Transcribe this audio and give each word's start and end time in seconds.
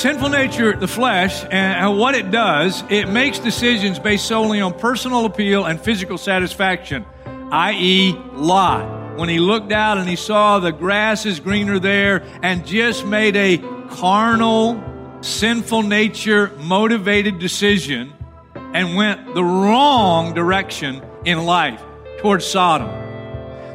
Sinful 0.00 0.30
nature, 0.30 0.74
the 0.74 0.88
flesh, 0.88 1.44
and 1.50 1.98
what 1.98 2.14
it 2.14 2.30
does, 2.30 2.82
it 2.88 3.06
makes 3.10 3.38
decisions 3.38 3.98
based 3.98 4.24
solely 4.24 4.58
on 4.58 4.72
personal 4.72 5.26
appeal 5.26 5.66
and 5.66 5.78
physical 5.78 6.16
satisfaction, 6.16 7.04
i.e., 7.52 8.16
Lot. 8.32 9.18
When 9.18 9.28
he 9.28 9.38
looked 9.38 9.72
out 9.72 9.98
and 9.98 10.08
he 10.08 10.16
saw 10.16 10.58
the 10.58 10.72
grass 10.72 11.26
is 11.26 11.38
greener 11.38 11.78
there 11.78 12.22
and 12.42 12.66
just 12.66 13.04
made 13.04 13.36
a 13.36 13.58
carnal, 13.90 14.82
sinful 15.20 15.82
nature 15.82 16.50
motivated 16.60 17.38
decision 17.38 18.14
and 18.54 18.96
went 18.96 19.34
the 19.34 19.44
wrong 19.44 20.32
direction 20.32 21.02
in 21.26 21.44
life 21.44 21.82
towards 22.20 22.46
Sodom. 22.46 22.88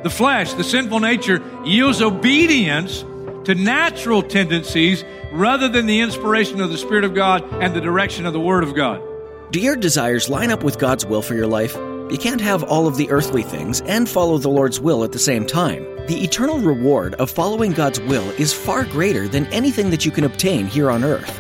The 0.02 0.10
flesh, 0.10 0.54
the 0.54 0.64
sinful 0.64 1.02
nature, 1.02 1.44
yields 1.64 2.02
obedience 2.02 3.06
to 3.46 3.56
natural 3.56 4.22
tendencies 4.22 5.04
rather 5.32 5.68
than 5.68 5.86
the 5.86 6.02
inspiration 6.02 6.62
of 6.62 6.70
the 6.70 6.78
Spirit 6.78 7.04
of 7.04 7.14
God 7.14 7.44
and 7.62 7.74
the 7.74 7.82
direction 7.82 8.26
of 8.26 8.34
the 8.34 8.40
Word 8.40 8.64
of 8.64 8.76
God. 8.76 9.02
Do 9.52 9.60
your 9.60 9.76
desires 9.76 10.30
line 10.30 10.52
up 10.52 10.64
with 10.64 10.80
God's 10.80 11.06
will 11.06 11.22
for 11.22 11.36
your 11.36 11.48
life? 11.48 11.76
You 12.12 12.18
can't 12.20 12.42
have 12.42 12.64
all 12.64 12.88
of 12.88 12.98
the 12.98 13.10
earthly 13.10 13.44
things 13.44 13.82
and 13.82 14.08
follow 14.08 14.38
the 14.38 14.50
Lord's 14.50 14.80
will 14.80 15.04
at 15.04 15.12
the 15.12 15.20
same 15.20 15.46
time. 15.46 15.84
The 16.08 16.24
eternal 16.24 16.60
reward 16.60 17.16
of 17.16 17.32
following 17.32 17.72
God's 17.72 18.00
will 18.02 18.30
is 18.32 18.54
far 18.54 18.86
greater 18.86 19.28
than 19.28 19.48
anything 19.48 19.90
that 19.90 20.06
you 20.06 20.12
can 20.12 20.24
obtain 20.24 20.68
here 20.68 20.92
on 20.92 21.04
earth. 21.04 21.40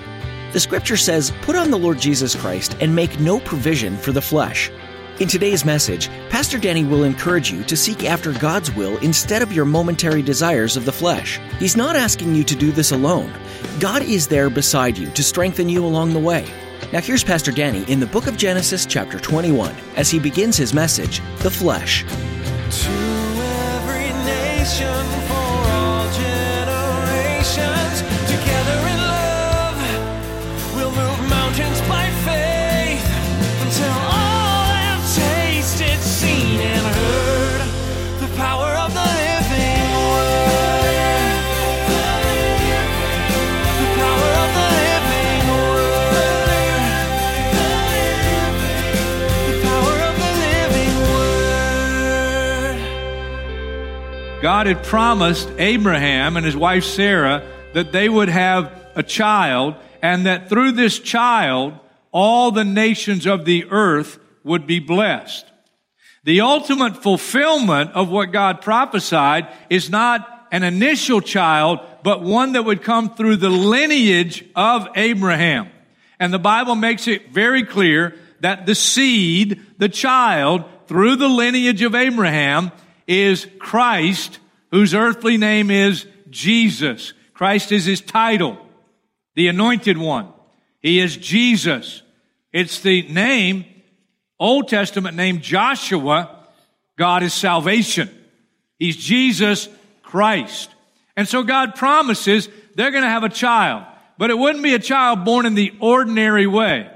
The 0.53 0.59
scripture 0.59 0.98
says, 0.98 1.31
Put 1.42 1.56
on 1.56 1.70
the 1.70 1.78
Lord 1.78 2.00
Jesus 2.00 2.33
Christ 2.33 2.76
and 2.80 2.95
make 2.95 3.20
no 3.20 3.39
provision 3.42 3.98
for 3.98 4.11
the 4.11 4.22
flesh. 4.22 4.72
In 5.17 5.30
today's 5.30 5.63
message, 5.63 6.09
Pastor 6.30 6.58
Danny 6.58 6.83
will 6.83 7.05
encourage 7.05 7.49
you 7.49 7.63
to 7.63 7.77
seek 7.77 8.03
after 8.03 8.33
God's 8.33 8.75
will 8.75 8.97
instead 8.97 9.41
of 9.41 9.53
your 9.53 9.63
momentary 9.63 10.21
desires 10.21 10.75
of 10.75 10.83
the 10.83 10.91
flesh. 10.91 11.39
He's 11.58 11.77
not 11.77 11.95
asking 11.95 12.35
you 12.35 12.44
to 12.44 12.53
do 12.53 12.69
this 12.73 12.91
alone. 12.91 13.33
God 13.80 14.02
is 14.02 14.27
there 14.27 14.49
beside 14.49 14.97
you 14.97 15.09
to 15.11 15.23
strengthen 15.23 15.69
you 15.69 15.86
along 15.86 16.11
the 16.11 16.19
way. 16.19 16.45
Now, 16.91 16.99
here's 16.99 17.23
Pastor 17.23 17.53
Danny 17.53 17.89
in 17.89 18.02
the 18.02 18.05
book 18.05 18.27
of 18.27 18.36
Genesis, 18.36 18.86
chapter 18.86 19.17
21, 19.17 19.73
as 19.95 20.09
he 20.09 20.19
begins 20.19 20.58
his 20.58 20.73
message, 20.73 21.21
The 21.38 21.49
Flesh. 21.49 22.03
God 54.45 54.67
had 54.67 54.83
promised 54.83 55.50
Abraham 55.58 56.38
and 56.38 56.45
his 56.45 56.56
wife 56.56 56.83
Sarah 56.83 57.44
that 57.73 57.92
they 57.92 58.08
would 58.08 58.30
have 58.30 58.72
a 58.94 59.02
child 59.02 59.73
and 60.04 60.28
that 60.28 60.50
through 60.50 60.73
this 60.73 61.00
child, 61.00 61.73
all 62.11 62.52
the 62.52 62.64
nations 62.64 63.26
of 63.26 63.45
the 63.45 63.66
earth 63.72 64.20
would 64.44 64.67
be 64.67 64.78
blessed. 64.78 65.48
The 66.26 66.42
ultimate 66.42 67.02
fulfillment 67.02 67.94
of 67.94 68.11
what 68.11 68.32
God 68.32 68.61
prophesied 68.61 69.48
is 69.72 69.89
not 69.89 70.48
an 70.52 70.61
initial 70.61 71.22
child, 71.22 71.80
but 72.04 72.22
one 72.22 72.52
that 72.52 72.66
would 72.66 72.84
come 72.84 73.16
through 73.16 73.38
the 73.38 73.50
lineage 73.50 74.45
of 74.55 74.88
Abraham. 74.95 75.72
And 76.20 76.32
the 76.32 76.38
Bible 76.38 76.76
makes 76.76 77.08
it 77.08 77.32
very 77.32 77.64
clear 77.64 78.14
that 78.42 78.67
the 78.67 78.76
seed, 78.76 79.60
the 79.80 79.89
child, 79.89 80.66
through 80.86 81.16
the 81.16 81.30
lineage 81.30 81.82
of 81.82 81.95
Abraham 81.95 82.72
is 83.08 83.48
Christ, 83.60 84.39
whose 84.71 84.93
earthly 84.93 85.38
name 85.38 85.71
is 85.71 86.05
Jesus. 86.30 87.14
Christ 87.33 87.71
is 87.71 87.86
his 87.86 88.02
title, 88.02 88.58
the 89.36 89.48
anointed 89.48 89.98
one. 89.98 90.30
He 90.82 90.99
is 90.99 91.17
Jesus. 91.17 92.02
It's 92.54 92.80
the 92.80 93.04
name, 93.04 93.66
Old 94.39 94.67
Testament 94.67 95.17
name 95.17 95.42
Joshua. 95.42 96.48
God 96.98 97.23
is 97.23 97.33
salvation. 97.33 98.10
He's 98.80 98.95
Jesus 98.95 99.67
Christ. 100.04 100.70
And 101.17 101.27
so 101.27 101.43
God 101.43 101.76
promises 101.76 102.48
they're 102.76 102.92
going 102.92 103.04
to 103.04 103.10
have 103.10 103.23
a 103.23 103.30
child, 103.30 103.86
but 104.17 104.30
it 104.30 104.37
wouldn't 104.37 104.64
be 104.64 104.73
a 104.73 104.80
child 104.80 105.26
born 105.26 105.45
in 105.45 105.55
the 105.55 105.73
ordinary 105.80 106.48
way. 106.48 106.89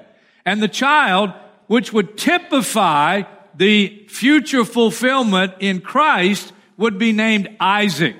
And 0.45 0.61
the 0.61 0.67
child, 0.67 1.33
which 1.67 1.91
would 1.93 2.17
typify 2.17 3.23
the 3.59 4.05
future 4.07 4.63
fulfillment 4.63 5.53
in 5.59 5.81
Christ, 5.81 6.53
would 6.77 6.97
be 6.97 7.11
named 7.11 7.49
Isaac. 7.59 8.15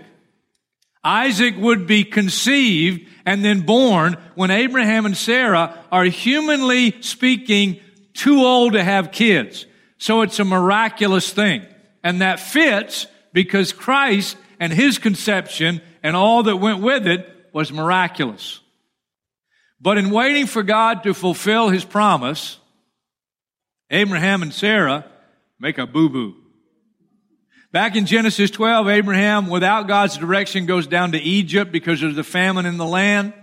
Isaac 1.01 1.55
would 1.57 1.87
be 1.87 2.03
conceived 2.03 3.07
and 3.25 3.43
then 3.43 3.61
born 3.61 4.17
when 4.35 4.51
Abraham 4.51 5.05
and 5.05 5.15
Sarah 5.15 5.81
are 5.93 6.03
humanly 6.03 7.01
speaking 7.01 7.79
too 8.13 8.39
old 8.39 8.73
to 8.73 8.83
have 8.83 9.13
kids. 9.13 9.65
So 9.97 10.23
it's 10.23 10.39
a 10.39 10.45
miraculous 10.45 11.31
thing. 11.31 11.65
And 12.03 12.19
that 12.21 12.41
fits 12.41 13.07
because 13.31 13.71
Christ 13.71 14.35
and 14.59 14.73
his 14.73 14.97
conception 14.97 15.81
and 16.03 16.17
all 16.17 16.43
that 16.43 16.57
went 16.57 16.81
with 16.81 17.07
it 17.07 17.33
was 17.53 17.71
miraculous. 17.71 18.59
But 19.79 19.97
in 19.97 20.09
waiting 20.09 20.47
for 20.47 20.63
God 20.63 21.03
to 21.03 21.13
fulfill 21.13 21.69
his 21.69 21.85
promise, 21.85 22.59
Abraham 23.89 24.43
and 24.43 24.53
Sarah 24.53 25.05
make 25.59 25.77
a 25.77 25.85
boo 25.85 26.09
boo. 26.09 26.35
Back 27.71 27.95
in 27.95 28.07
Genesis 28.07 28.49
12, 28.49 28.89
Abraham, 28.89 29.47
without 29.47 29.87
God's 29.87 30.17
direction, 30.17 30.65
goes 30.65 30.87
down 30.87 31.11
to 31.11 31.19
Egypt 31.19 31.71
because 31.71 32.01
there's 32.01 32.17
a 32.17 32.23
famine 32.23 32.65
in 32.65 32.77
the 32.77 32.85
land. 32.85 33.33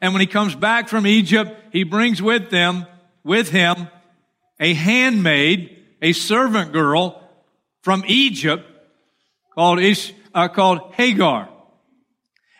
And 0.00 0.12
when 0.12 0.20
he 0.20 0.26
comes 0.26 0.54
back 0.54 0.88
from 0.88 1.06
Egypt, 1.06 1.58
he 1.72 1.82
brings 1.82 2.20
with 2.20 2.50
them, 2.50 2.86
with 3.24 3.48
him, 3.48 3.88
a 4.60 4.74
handmaid, 4.74 5.84
a 6.02 6.12
servant 6.12 6.72
girl 6.72 7.22
from 7.80 8.04
Egypt 8.06 8.64
called 9.54 9.80
Ish, 9.80 10.12
uh, 10.34 10.48
called 10.48 10.92
Hagar. 10.94 11.48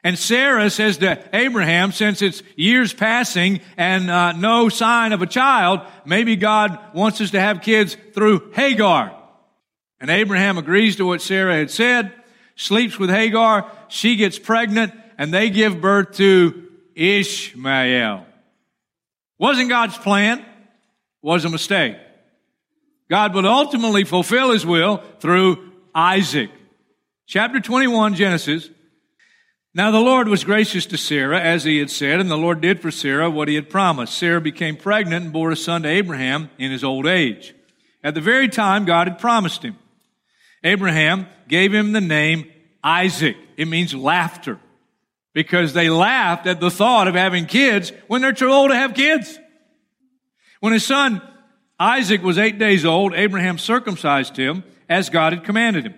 And 0.06 0.16
Sarah 0.16 0.70
says 0.70 0.98
to 0.98 1.20
Abraham, 1.32 1.90
since 1.90 2.22
it's 2.22 2.40
years 2.54 2.92
passing 2.92 3.60
and 3.76 4.08
uh, 4.08 4.30
no 4.34 4.68
sign 4.68 5.10
of 5.10 5.20
a 5.20 5.26
child, 5.26 5.80
maybe 6.04 6.36
God 6.36 6.78
wants 6.94 7.20
us 7.20 7.32
to 7.32 7.40
have 7.40 7.60
kids 7.60 7.96
through 8.12 8.52
Hagar. 8.52 9.12
And 10.00 10.08
Abraham 10.08 10.58
agrees 10.58 10.94
to 10.96 11.06
what 11.06 11.22
Sarah 11.22 11.56
had 11.56 11.72
said, 11.72 12.12
sleeps 12.54 13.00
with 13.00 13.10
Hagar, 13.10 13.68
she 13.88 14.14
gets 14.14 14.38
pregnant, 14.38 14.94
and 15.18 15.34
they 15.34 15.50
give 15.50 15.80
birth 15.80 16.12
to 16.18 16.68
Ishmael. 16.94 18.24
Wasn't 19.40 19.68
God's 19.68 19.98
plan, 19.98 20.46
was 21.20 21.44
a 21.44 21.50
mistake. 21.50 21.96
God 23.10 23.34
would 23.34 23.44
ultimately 23.44 24.04
fulfill 24.04 24.52
his 24.52 24.64
will 24.64 24.98
through 25.18 25.72
Isaac. 25.92 26.52
Chapter 27.26 27.58
21, 27.58 28.14
Genesis. 28.14 28.70
Now 29.76 29.90
the 29.90 30.00
Lord 30.00 30.28
was 30.28 30.42
gracious 30.42 30.86
to 30.86 30.96
Sarah, 30.96 31.38
as 31.38 31.64
he 31.64 31.80
had 31.80 31.90
said, 31.90 32.18
and 32.18 32.30
the 32.30 32.38
Lord 32.38 32.62
did 32.62 32.80
for 32.80 32.90
Sarah 32.90 33.28
what 33.28 33.46
he 33.46 33.56
had 33.56 33.68
promised. 33.68 34.16
Sarah 34.16 34.40
became 34.40 34.74
pregnant 34.74 35.24
and 35.24 35.32
bore 35.34 35.50
a 35.50 35.56
son 35.56 35.82
to 35.82 35.88
Abraham 35.90 36.48
in 36.56 36.70
his 36.70 36.82
old 36.82 37.06
age. 37.06 37.54
At 38.02 38.14
the 38.14 38.22
very 38.22 38.48
time 38.48 38.86
God 38.86 39.06
had 39.06 39.18
promised 39.18 39.62
him. 39.62 39.76
Abraham 40.64 41.26
gave 41.46 41.74
him 41.74 41.92
the 41.92 42.00
name 42.00 42.50
Isaac. 42.82 43.36
It 43.58 43.68
means 43.68 43.94
laughter. 43.94 44.58
Because 45.34 45.74
they 45.74 45.90
laughed 45.90 46.46
at 46.46 46.58
the 46.58 46.70
thought 46.70 47.06
of 47.06 47.14
having 47.14 47.44
kids 47.44 47.92
when 48.06 48.22
they're 48.22 48.32
too 48.32 48.50
old 48.50 48.70
to 48.70 48.76
have 48.76 48.94
kids. 48.94 49.38
When 50.60 50.72
his 50.72 50.86
son 50.86 51.20
Isaac 51.78 52.22
was 52.22 52.38
eight 52.38 52.58
days 52.58 52.86
old, 52.86 53.12
Abraham 53.12 53.58
circumcised 53.58 54.38
him 54.38 54.64
as 54.88 55.10
God 55.10 55.34
had 55.34 55.44
commanded 55.44 55.84
him. 55.84 55.94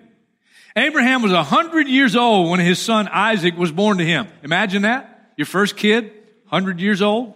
Abraham 0.78 1.22
was 1.22 1.32
a 1.32 1.42
hundred 1.42 1.88
years 1.88 2.14
old 2.14 2.50
when 2.50 2.60
his 2.60 2.78
son 2.78 3.08
Isaac 3.08 3.56
was 3.56 3.72
born 3.72 3.98
to 3.98 4.04
him. 4.04 4.28
Imagine 4.42 4.82
that. 4.82 5.32
Your 5.36 5.46
first 5.46 5.76
kid, 5.76 6.12
hundred 6.46 6.80
years 6.80 7.02
old. 7.02 7.34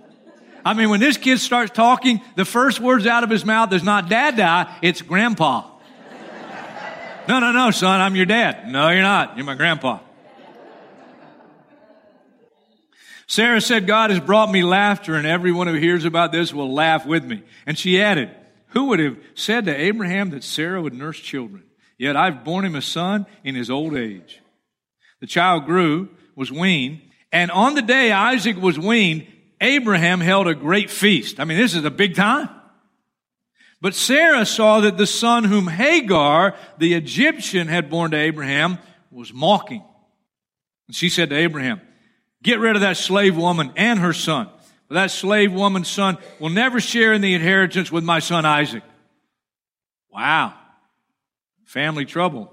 I 0.65 0.75
mean, 0.75 0.91
when 0.91 1.00
this 1.00 1.17
kid 1.17 1.41
starts 1.41 1.73
talking, 1.73 2.21
the 2.37 2.44
first 2.44 2.79
words 2.79 3.06
out 3.06 3.25
of 3.25 3.31
his 3.31 3.44
mouth 3.44 3.73
is 3.73 3.83
not 3.83 4.09
dada, 4.09 4.73
it's 4.81 5.03
grandpa. 5.03 5.69
no, 7.29 7.41
no, 7.41 7.50
no, 7.50 7.71
son, 7.73 8.00
I'm 8.00 8.15
your 8.15 8.27
dad. 8.27 8.71
No, 8.71 8.89
you're 8.91 9.03
not. 9.03 9.37
You're 9.37 9.47
my 9.47 9.56
grandpa. 9.56 9.99
Sarah 13.27 13.61
said, 13.61 13.87
God 13.87 14.11
has 14.11 14.21
brought 14.21 14.53
me 14.53 14.62
laughter 14.62 15.15
and 15.15 15.27
everyone 15.27 15.67
who 15.67 15.75
hears 15.75 16.05
about 16.05 16.33
this 16.33 16.53
will 16.53 16.73
laugh 16.73 17.06
with 17.06 17.25
me. 17.25 17.43
And 17.67 17.79
she 17.79 18.00
added, 18.00 18.31
who 18.69 18.87
would 18.87 19.00
have 19.00 19.17
said 19.35 19.65
to 19.65 19.75
Abraham 19.75 20.31
that 20.31 20.44
Sarah 20.44 20.83
would 20.83 20.94
nurse 20.94 21.19
children? 21.19 21.65
Yet 22.02 22.16
I've 22.16 22.43
borne 22.43 22.64
him 22.64 22.75
a 22.75 22.82
son 22.82 23.26
in 23.44 23.54
his 23.54 23.70
old 23.70 23.96
age. 23.96 24.40
The 25.20 25.26
child 25.28 25.66
grew, 25.66 26.08
was 26.34 26.50
weaned, 26.50 27.00
and 27.31 27.49
on 27.52 27.76
the 27.76 27.81
day 27.81 28.10
Isaac 28.10 28.56
was 28.56 28.76
weaned, 28.76 29.28
Abraham 29.60 30.19
held 30.19 30.49
a 30.49 30.54
great 30.56 30.90
feast. 30.90 31.38
I 31.38 31.44
mean, 31.44 31.58
this 31.58 31.76
is 31.76 31.84
a 31.84 31.93
big 31.93 32.16
time. 32.16 32.49
But 33.81 33.94
Sarah 33.94 34.44
saw 34.44 34.81
that 34.81 34.96
the 34.96 35.06
son 35.06 35.44
whom 35.44 35.69
Hagar, 35.69 36.56
the 36.76 36.94
Egyptian, 36.94 37.69
had 37.69 37.88
borne 37.88 38.10
to 38.10 38.16
Abraham 38.16 38.81
was 39.12 39.32
mocking. 39.32 39.84
And 40.88 40.96
she 40.96 41.08
said 41.08 41.31
to 41.31 41.37
Abraham, 41.37 41.81
Get 42.43 42.58
rid 42.58 42.75
of 42.75 42.82
that 42.82 42.96
slave 42.96 43.37
woman 43.37 43.72
and 43.76 44.00
her 44.00 44.12
son. 44.12 44.48
For 44.88 44.94
that 44.94 45.12
slave 45.12 45.52
woman's 45.52 45.87
son 45.88 46.19
will 46.40 46.50
never 46.50 46.81
share 46.81 47.12
in 47.12 47.20
the 47.20 47.34
inheritance 47.34 47.93
with 47.93 48.02
my 48.02 48.19
son 48.19 48.44
Isaac. 48.44 48.82
Wow. 50.12 50.55
Family 51.72 52.04
trouble. 52.04 52.52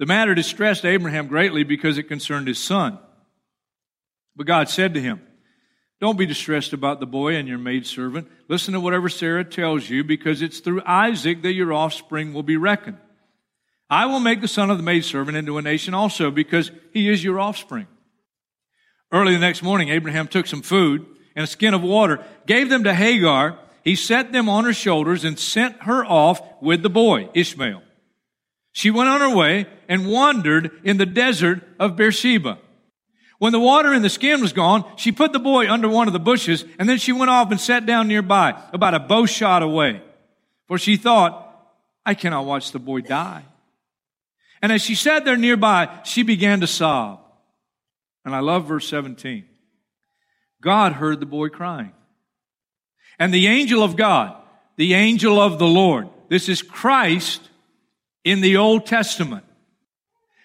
The 0.00 0.06
matter 0.06 0.34
distressed 0.34 0.84
Abraham 0.84 1.28
greatly 1.28 1.62
because 1.62 1.98
it 1.98 2.08
concerned 2.08 2.48
his 2.48 2.58
son. 2.58 2.98
But 4.34 4.48
God 4.48 4.68
said 4.68 4.94
to 4.94 5.00
him, 5.00 5.22
Don't 6.00 6.18
be 6.18 6.26
distressed 6.26 6.72
about 6.72 6.98
the 6.98 7.06
boy 7.06 7.36
and 7.36 7.46
your 7.46 7.58
maidservant. 7.58 8.26
Listen 8.48 8.74
to 8.74 8.80
whatever 8.80 9.08
Sarah 9.08 9.44
tells 9.44 9.88
you, 9.88 10.02
because 10.02 10.42
it's 10.42 10.58
through 10.58 10.82
Isaac 10.84 11.42
that 11.42 11.52
your 11.52 11.72
offspring 11.72 12.34
will 12.34 12.42
be 12.42 12.56
reckoned. 12.56 12.98
I 13.88 14.06
will 14.06 14.18
make 14.18 14.40
the 14.40 14.48
son 14.48 14.68
of 14.68 14.78
the 14.78 14.82
maidservant 14.82 15.36
into 15.36 15.56
a 15.56 15.62
nation 15.62 15.94
also, 15.94 16.32
because 16.32 16.72
he 16.92 17.08
is 17.08 17.22
your 17.22 17.38
offspring. 17.38 17.86
Early 19.12 19.34
the 19.34 19.38
next 19.38 19.62
morning, 19.62 19.90
Abraham 19.90 20.26
took 20.26 20.48
some 20.48 20.62
food 20.62 21.06
and 21.36 21.44
a 21.44 21.46
skin 21.46 21.72
of 21.72 21.84
water, 21.84 22.24
gave 22.46 22.68
them 22.68 22.82
to 22.82 22.92
Hagar. 22.92 23.60
He 23.86 23.94
set 23.94 24.32
them 24.32 24.48
on 24.48 24.64
her 24.64 24.72
shoulders 24.72 25.24
and 25.24 25.38
sent 25.38 25.84
her 25.84 26.04
off 26.04 26.42
with 26.60 26.82
the 26.82 26.90
boy, 26.90 27.28
Ishmael. 27.34 27.82
She 28.72 28.90
went 28.90 29.08
on 29.08 29.20
her 29.20 29.34
way 29.34 29.66
and 29.88 30.10
wandered 30.10 30.72
in 30.82 30.96
the 30.96 31.06
desert 31.06 31.62
of 31.78 31.94
Beersheba. 31.94 32.58
When 33.38 33.52
the 33.52 33.60
water 33.60 33.94
in 33.94 34.02
the 34.02 34.10
skin 34.10 34.40
was 34.40 34.52
gone, 34.52 34.84
she 34.96 35.12
put 35.12 35.32
the 35.32 35.38
boy 35.38 35.70
under 35.70 35.88
one 35.88 36.08
of 36.08 36.12
the 36.12 36.18
bushes, 36.18 36.64
and 36.80 36.88
then 36.88 36.98
she 36.98 37.12
went 37.12 37.30
off 37.30 37.52
and 37.52 37.60
sat 37.60 37.86
down 37.86 38.08
nearby, 38.08 38.60
about 38.72 38.94
a 38.94 38.98
bow 38.98 39.24
shot 39.24 39.62
away. 39.62 40.02
For 40.66 40.78
she 40.78 40.96
thought, 40.96 41.44
I 42.04 42.14
cannot 42.14 42.44
watch 42.44 42.72
the 42.72 42.80
boy 42.80 43.02
die. 43.02 43.44
And 44.60 44.72
as 44.72 44.82
she 44.82 44.96
sat 44.96 45.24
there 45.24 45.36
nearby, 45.36 46.00
she 46.02 46.24
began 46.24 46.58
to 46.58 46.66
sob. 46.66 47.20
And 48.24 48.34
I 48.34 48.40
love 48.40 48.66
verse 48.66 48.88
17. 48.88 49.44
God 50.60 50.94
heard 50.94 51.20
the 51.20 51.26
boy 51.26 51.50
crying. 51.50 51.92
And 53.18 53.32
the 53.32 53.46
angel 53.46 53.82
of 53.82 53.96
God, 53.96 54.36
the 54.76 54.94
angel 54.94 55.40
of 55.40 55.58
the 55.58 55.66
Lord, 55.66 56.08
this 56.28 56.48
is 56.48 56.62
Christ 56.62 57.40
in 58.24 58.40
the 58.40 58.56
Old 58.56 58.86
Testament, 58.86 59.44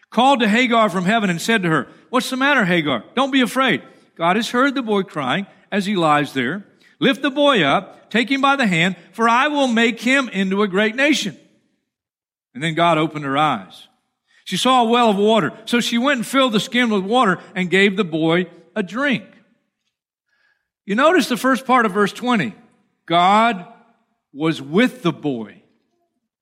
called 0.09 0.39
to 0.41 0.47
Hagar 0.47 0.89
from 0.89 1.06
heaven 1.06 1.29
and 1.29 1.41
said 1.41 1.63
to 1.63 1.69
her, 1.69 1.88
What's 2.09 2.29
the 2.29 2.38
matter, 2.38 2.65
Hagar? 2.65 3.03
Don't 3.15 3.31
be 3.31 3.41
afraid. 3.41 3.81
God 4.15 4.35
has 4.35 4.50
heard 4.50 4.75
the 4.75 4.81
boy 4.81 5.03
crying 5.03 5.47
as 5.71 5.85
he 5.85 5.95
lies 5.95 6.33
there. 6.33 6.65
Lift 7.00 7.21
the 7.21 7.31
boy 7.31 7.63
up, 7.63 8.09
take 8.12 8.29
him 8.29 8.41
by 8.41 8.56
the 8.56 8.68
hand, 8.68 8.95
for 9.13 9.27
I 9.27 9.47
will 9.47 9.67
make 9.67 10.00
him 10.00 10.29
into 10.29 10.62
a 10.62 10.67
great 10.67 10.95
nation. 10.95 11.38
And 12.53 12.62
then 12.62 12.75
God 12.75 12.97
opened 12.97 13.25
her 13.25 13.38
eyes. 13.38 13.88
She 14.44 14.57
saw 14.57 14.83
a 14.83 14.89
well 14.89 15.09
of 15.09 15.17
water. 15.17 15.53
So 15.65 15.79
she 15.79 15.97
went 15.97 16.17
and 16.17 16.27
filled 16.27 16.53
the 16.53 16.59
skin 16.59 16.89
with 16.89 17.03
water 17.03 17.39
and 17.56 17.69
gave 17.69 17.95
the 17.95 18.03
boy 18.03 18.47
a 18.75 18.83
drink. 18.83 19.24
You 20.85 20.95
notice 20.95 21.29
the 21.29 21.38
first 21.38 21.65
part 21.65 21.85
of 21.85 21.94
verse 21.94 22.12
20. 22.12 22.53
God 23.12 23.66
was 24.31 24.62
with 24.62 25.02
the 25.02 25.12
boy 25.12 25.63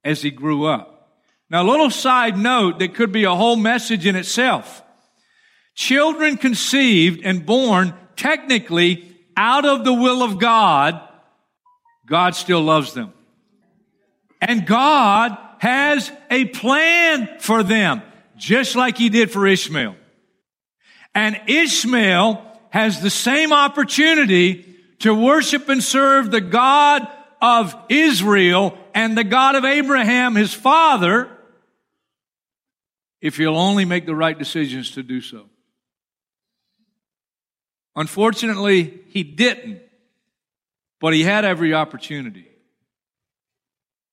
as 0.04 0.22
he 0.22 0.30
grew 0.30 0.68
up. 0.68 1.18
Now, 1.50 1.64
a 1.64 1.68
little 1.68 1.90
side 1.90 2.38
note 2.38 2.78
that 2.78 2.94
could 2.94 3.12
be 3.12 3.24
a 3.24 3.34
whole 3.34 3.56
message 3.56 4.06
in 4.06 4.16
itself. 4.16 4.84
Children 5.74 6.38
conceived 6.38 7.26
and 7.26 7.44
born 7.44 7.96
technically 8.16 9.18
out 9.36 9.66
of 9.66 9.84
the 9.84 9.94
will 9.94 10.22
of 10.22 10.38
God, 10.38 11.02
God 12.06 12.36
still 12.36 12.62
loves 12.62 12.94
them. 12.94 13.14
And 14.40 14.68
God 14.68 15.36
has 15.58 16.12
a 16.30 16.46
plan 16.46 17.40
for 17.40 17.64
them, 17.64 18.04
just 18.38 18.76
like 18.76 18.96
he 18.96 19.10
did 19.10 19.32
for 19.32 19.48
Ishmael. 19.48 19.96
And 21.16 21.42
Ishmael 21.48 22.46
has 22.70 23.02
the 23.02 23.10
same 23.10 23.54
opportunity 23.54 24.69
to 25.00 25.14
worship 25.14 25.70
and 25.70 25.84
serve 25.84 26.32
the 26.32 26.42
God 26.42 27.08
of 27.42 27.76
Israel 27.90 28.78
and 28.94 29.18
the 29.18 29.24
God 29.24 29.56
of 29.56 29.64
Abraham, 29.64 30.36
his 30.36 30.54
father, 30.54 31.30
if 33.22 33.38
he'll 33.38 33.58
only 33.58 33.86
make 33.86 34.06
the 34.06 34.16
right 34.16 34.38
decisions 34.38 34.92
to 34.92 35.04
do 35.04 35.22
so. 35.22 35.46
Unfortunately, 37.96 39.02
he 39.08 39.24
didn't, 39.24 39.82
but 41.00 41.14
he 41.14 41.24
had 41.24 41.44
every 41.44 41.74
opportunity. 41.74 42.48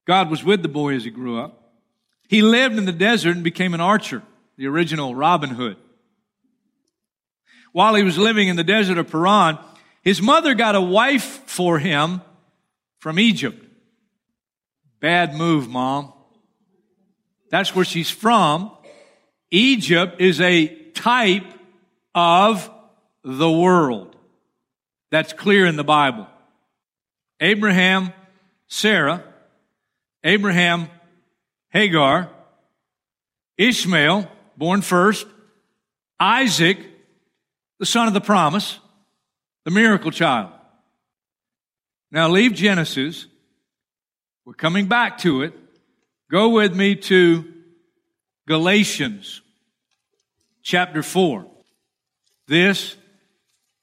God 0.06 0.30
was 0.30 0.42
with 0.42 0.62
the 0.62 0.68
boy 0.68 0.94
as 0.94 1.04
he 1.04 1.10
grew 1.10 1.38
up. 1.38 1.74
He 2.28 2.42
lived 2.42 2.78
in 2.78 2.84
the 2.84 2.92
desert 2.92 3.36
and 3.36 3.44
became 3.44 3.74
an 3.74 3.80
archer, 3.80 4.22
the 4.56 4.66
original 4.66 5.14
Robin 5.14 5.50
Hood. 5.50 5.76
While 7.72 7.94
he 7.94 8.02
was 8.02 8.18
living 8.18 8.48
in 8.48 8.56
the 8.56 8.64
desert 8.64 8.98
of 8.98 9.10
Paran, 9.10 9.58
his 10.06 10.22
mother 10.22 10.54
got 10.54 10.76
a 10.76 10.80
wife 10.80 11.42
for 11.46 11.80
him 11.80 12.22
from 13.00 13.18
Egypt. 13.18 13.60
Bad 15.00 15.34
move, 15.34 15.68
mom. 15.68 16.12
That's 17.50 17.74
where 17.74 17.84
she's 17.84 18.08
from. 18.08 18.70
Egypt 19.50 20.20
is 20.20 20.40
a 20.40 20.68
type 20.92 21.46
of 22.14 22.70
the 23.24 23.50
world. 23.50 24.14
That's 25.10 25.32
clear 25.32 25.66
in 25.66 25.74
the 25.74 25.82
Bible. 25.82 26.28
Abraham, 27.40 28.12
Sarah, 28.68 29.24
Abraham, 30.22 30.88
Hagar, 31.70 32.30
Ishmael, 33.58 34.30
born 34.56 34.82
first, 34.82 35.26
Isaac, 36.20 36.78
the 37.80 37.86
son 37.86 38.06
of 38.06 38.14
the 38.14 38.20
promise, 38.20 38.78
the 39.66 39.72
miracle 39.72 40.12
child. 40.12 40.52
Now 42.12 42.28
leave 42.28 42.54
Genesis. 42.54 43.26
We're 44.44 44.54
coming 44.54 44.86
back 44.86 45.18
to 45.18 45.42
it. 45.42 45.54
Go 46.30 46.50
with 46.50 46.74
me 46.74 46.94
to 46.94 47.44
Galatians 48.46 49.42
chapter 50.62 51.02
4. 51.02 51.44
This 52.46 52.94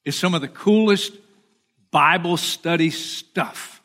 is 0.06 0.18
some 0.18 0.34
of 0.34 0.40
the 0.40 0.48
coolest 0.48 1.18
Bible 1.92 2.38
study 2.38 2.90
stuff. 2.90 3.82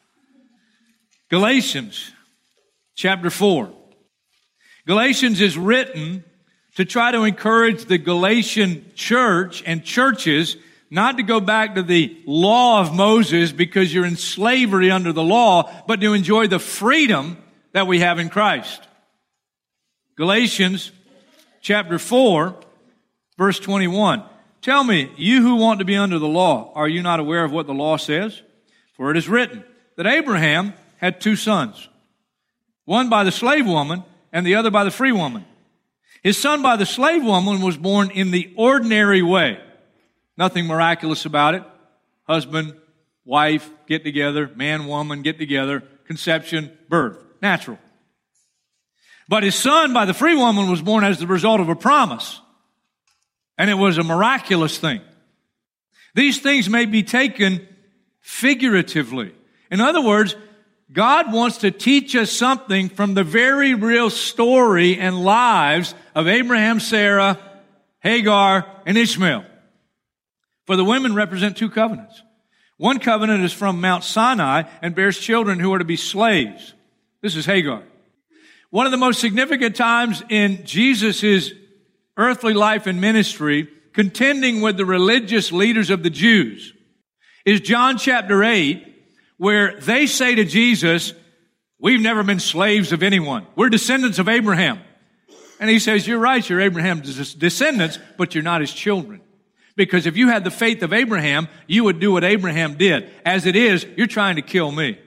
Galatians 1.29 2.13
chapter 2.95 3.29
4. 3.29 3.73
Galatians 4.87 5.41
is 5.41 5.59
written 5.59 6.23
to 6.77 6.85
try 6.85 7.11
to 7.11 7.25
encourage 7.25 7.87
the 7.87 7.99
Galatian 7.99 8.93
church 8.95 9.65
and 9.67 9.83
churches 9.83 10.57
not 10.91 11.17
to 11.19 11.23
go 11.23 11.41
back 11.41 11.75
to 11.75 11.83
the 11.83 12.17
law 12.27 12.81
of 12.81 12.95
Moses 12.95 13.53
because 13.53 13.93
you're 13.93 14.07
in 14.07 14.17
slavery 14.17 14.91
under 14.91 15.13
the 15.13 15.23
law, 15.23 15.71
but 15.87 16.01
to 16.01 16.15
enjoy 16.15 16.47
the 16.47 16.59
freedom 16.59 17.37
that 17.73 17.87
we 17.87 18.01
have 18.01 18.19
in 18.19 18.29
Christ. 18.29 18.83
Galatians 20.17 20.91
chapter 21.61 21.99
4, 21.99 22.57
verse 23.37 23.59
21. 23.61 24.23
Tell 24.63 24.83
me, 24.83 25.13
you 25.17 25.43
who 25.43 25.57
want 25.57 25.79
to 25.79 25.85
be 25.85 25.97
under 25.97 26.19
the 26.19 26.27
law, 26.27 26.73
are 26.75 26.89
you 26.89 27.03
not 27.03 27.21
aware 27.21 27.45
of 27.45 27.53
what 27.53 27.67
the 27.67 27.75
law 27.75 27.97
says? 27.97 28.43
For 28.95 29.11
it 29.11 29.17
is 29.17 29.29
written 29.29 29.65
that 29.97 30.07
Abraham 30.07 30.75
had 30.97 31.21
two 31.21 31.37
sons 31.37 31.89
one 32.85 33.11
by 33.11 33.23
the 33.23 33.31
slave 33.31 33.67
woman 33.67 34.03
and 34.33 34.47
the 34.47 34.55
other 34.55 34.71
by 34.71 34.83
the 34.83 34.91
free 34.91 35.13
woman. 35.13 35.45
His 36.23 36.39
son 36.39 36.63
by 36.63 36.77
the 36.77 36.87
slave 36.87 37.23
woman 37.23 37.61
was 37.61 37.77
born 37.77 38.11
in 38.11 38.31
the 38.31 38.53
ordinary 38.57 39.23
way. 39.23 39.61
Nothing 40.39 40.67
miraculous 40.67 41.27
about 41.27 41.55
it. 41.55 41.65
Husband, 42.23 42.75
wife, 43.25 43.69
get 43.89 44.05
together, 44.05 44.49
man, 44.55 44.87
woman, 44.87 45.23
get 45.23 45.37
together, 45.37 45.83
conception, 46.07 46.71
birth. 46.89 47.19
Natural. 47.43 47.79
But 49.29 49.43
his 49.43 49.57
son 49.57 49.93
by 49.93 50.05
the 50.05 50.15
free 50.15 50.37
woman 50.37 50.71
was 50.71 50.81
born 50.81 51.03
as 51.05 51.19
the 51.19 51.27
result 51.27 51.61
of 51.61 51.69
a 51.69 51.75
promise. 51.75 52.41
And 53.59 53.69
it 53.69 53.75
was 53.75 53.99
a 53.99 54.05
miraculous 54.05 54.79
thing. 54.79 55.01
These 56.15 56.41
things 56.41 56.71
may 56.71 56.87
be 56.87 57.03
taken 57.03 57.67
figuratively. 58.21 59.35
In 59.71 59.81
other 59.81 60.01
words, 60.01 60.37
God 60.93 61.33
wants 61.33 61.59
to 61.59 61.71
teach 61.71 62.15
us 62.15 62.31
something 62.31 62.89
from 62.89 63.15
the 63.15 63.25
very 63.25 63.75
real 63.75 64.09
story 64.09 64.99
and 64.99 65.25
lives 65.25 65.95
of 66.15 66.29
Abraham, 66.29 66.81
Sarah, 66.81 67.39
Hagar, 67.99 68.67
and 68.87 68.97
Ishmael. 68.97 69.45
For 70.69 70.77
the 70.77 70.85
women 70.85 71.15
represent 71.15 71.57
two 71.57 71.71
covenants. 71.71 72.23
One 72.77 72.99
covenant 72.99 73.43
is 73.43 73.55
from 73.55 73.81
Mount 73.81 74.05
Sinai 74.05 74.65
and 74.83 74.95
bears 74.95 75.19
children 75.19 75.59
who 75.59 75.73
are 75.73 75.79
to 75.79 75.85
be 75.87 75.97
slaves. 75.97 76.75
This 77.23 77.37
is 77.37 77.47
Hagar. 77.47 77.85
One 78.69 78.85
of 78.85 78.93
the 78.93 78.99
most 78.99 79.19
significant 79.19 79.77
times 79.77 80.23
in 80.29 80.67
Jesus' 80.67 81.53
earthly 82.19 82.53
life 82.53 82.87
and 82.87 83.01
ministry, 83.01 83.67
contending 83.95 84.61
with 84.61 84.77
the 84.77 84.85
religious 84.85 85.53
leaders 85.53 85.89
of 85.89 86.03
the 86.03 86.11
Jews, 86.11 86.75
is 87.47 87.63
John 87.63 87.97
chapter 87.97 88.45
8, 88.45 88.87
where 89.39 89.81
they 89.81 90.07
say 90.07 90.35
to 90.35 90.45
Jesus, 90.45 91.15
We've 91.79 91.99
never 91.99 92.23
been 92.23 92.41
slaves 92.41 92.93
of 92.93 93.03
anyone. 93.03 93.47
We're 93.57 93.71
descendants 93.71 94.19
of 94.19 94.29
Abraham. 94.29 94.81
And 95.61 95.71
he 95.71 95.79
says, 95.79 96.07
You're 96.07 96.19
right, 96.19 96.47
you're 96.47 96.61
Abraham's 96.61 97.33
descendants, 97.33 97.99
but 98.19 98.35
you're 98.35 98.45
not 98.45 98.61
his 98.61 98.75
children. 98.75 99.23
Because 99.79 100.07
if 100.07 100.17
you 100.17 100.29
had 100.29 100.43
the 100.43 100.51
faith 100.51 100.83
of 100.83 100.93
Abraham, 100.93 101.47
you 101.69 101.85
would 101.85 102.01
do 102.01 102.11
what 102.11 102.25
Abraham 102.25 102.75
did. 102.75 103.09
As 103.25 103.47
it 103.47 103.55
is, 103.55 103.87
you're 103.97 104.09
trying 104.09 104.35
to 104.35 104.43
kill 104.43 104.73
me. 104.73 104.99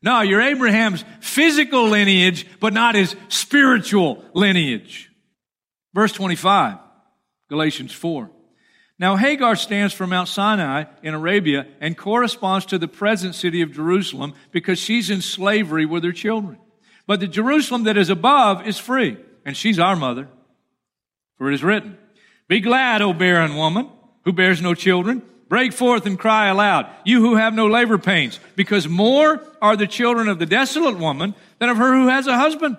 No, 0.00 0.20
you're 0.20 0.40
Abraham's 0.40 1.04
physical 1.20 1.88
lineage, 1.88 2.46
but 2.60 2.72
not 2.72 2.94
his 2.94 3.16
spiritual 3.28 4.24
lineage. 4.34 5.10
Verse 5.94 6.12
25, 6.12 6.78
Galatians 7.48 7.92
4. 7.92 8.30
Now 9.00 9.16
Hagar 9.16 9.56
stands 9.56 9.92
for 9.92 10.06
Mount 10.06 10.28
Sinai 10.28 10.84
in 11.02 11.14
Arabia 11.14 11.66
and 11.80 11.98
corresponds 11.98 12.66
to 12.66 12.78
the 12.78 12.86
present 12.86 13.34
city 13.34 13.62
of 13.62 13.72
Jerusalem 13.72 14.34
because 14.52 14.78
she's 14.78 15.10
in 15.10 15.20
slavery 15.20 15.86
with 15.86 16.04
her 16.04 16.12
children. 16.12 16.58
But 17.08 17.18
the 17.18 17.26
Jerusalem 17.26 17.82
that 17.84 17.96
is 17.96 18.10
above 18.10 18.64
is 18.64 18.78
free, 18.78 19.16
and 19.44 19.56
she's 19.56 19.80
our 19.80 19.96
mother. 19.96 20.28
For 21.36 21.50
it 21.50 21.54
is 21.54 21.64
written, 21.64 21.98
Be 22.52 22.60
glad, 22.60 23.00
O 23.00 23.14
barren 23.14 23.56
woman, 23.56 23.88
who 24.26 24.32
bears 24.34 24.60
no 24.60 24.74
children. 24.74 25.22
Break 25.48 25.72
forth 25.72 26.04
and 26.04 26.18
cry 26.18 26.48
aloud, 26.48 26.86
you 27.02 27.22
who 27.22 27.36
have 27.36 27.54
no 27.54 27.66
labor 27.66 27.96
pains, 27.96 28.38
because 28.56 28.86
more 28.86 29.42
are 29.62 29.74
the 29.74 29.86
children 29.86 30.28
of 30.28 30.38
the 30.38 30.44
desolate 30.44 30.98
woman 30.98 31.34
than 31.58 31.70
of 31.70 31.78
her 31.78 31.94
who 31.94 32.08
has 32.08 32.26
a 32.26 32.36
husband. 32.36 32.76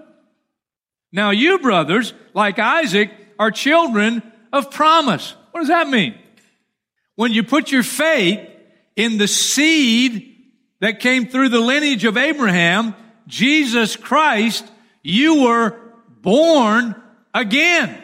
Now 1.12 1.32
you, 1.32 1.58
brothers, 1.58 2.14
like 2.36 2.60
Isaac, 2.60 3.10
are 3.40 3.50
children 3.50 4.22
of 4.52 4.70
promise. 4.70 5.34
What 5.50 5.62
does 5.62 5.70
that 5.70 5.90
mean? 5.90 6.14
When 7.16 7.34
you 7.34 7.42
put 7.42 7.72
your 7.72 7.82
faith 7.82 8.48
in 8.96 9.18
the 9.18 9.28
seed 9.28 10.36
that 10.82 11.00
came 11.00 11.26
through 11.26 11.50
the 11.50 11.60
lineage 11.60 12.06
of 12.06 12.16
Abraham, 12.16 12.94
Jesus 13.26 13.96
Christ, 13.96 14.72
you 15.02 15.42
were 15.42 15.76
born 16.22 16.94
again 17.34 18.03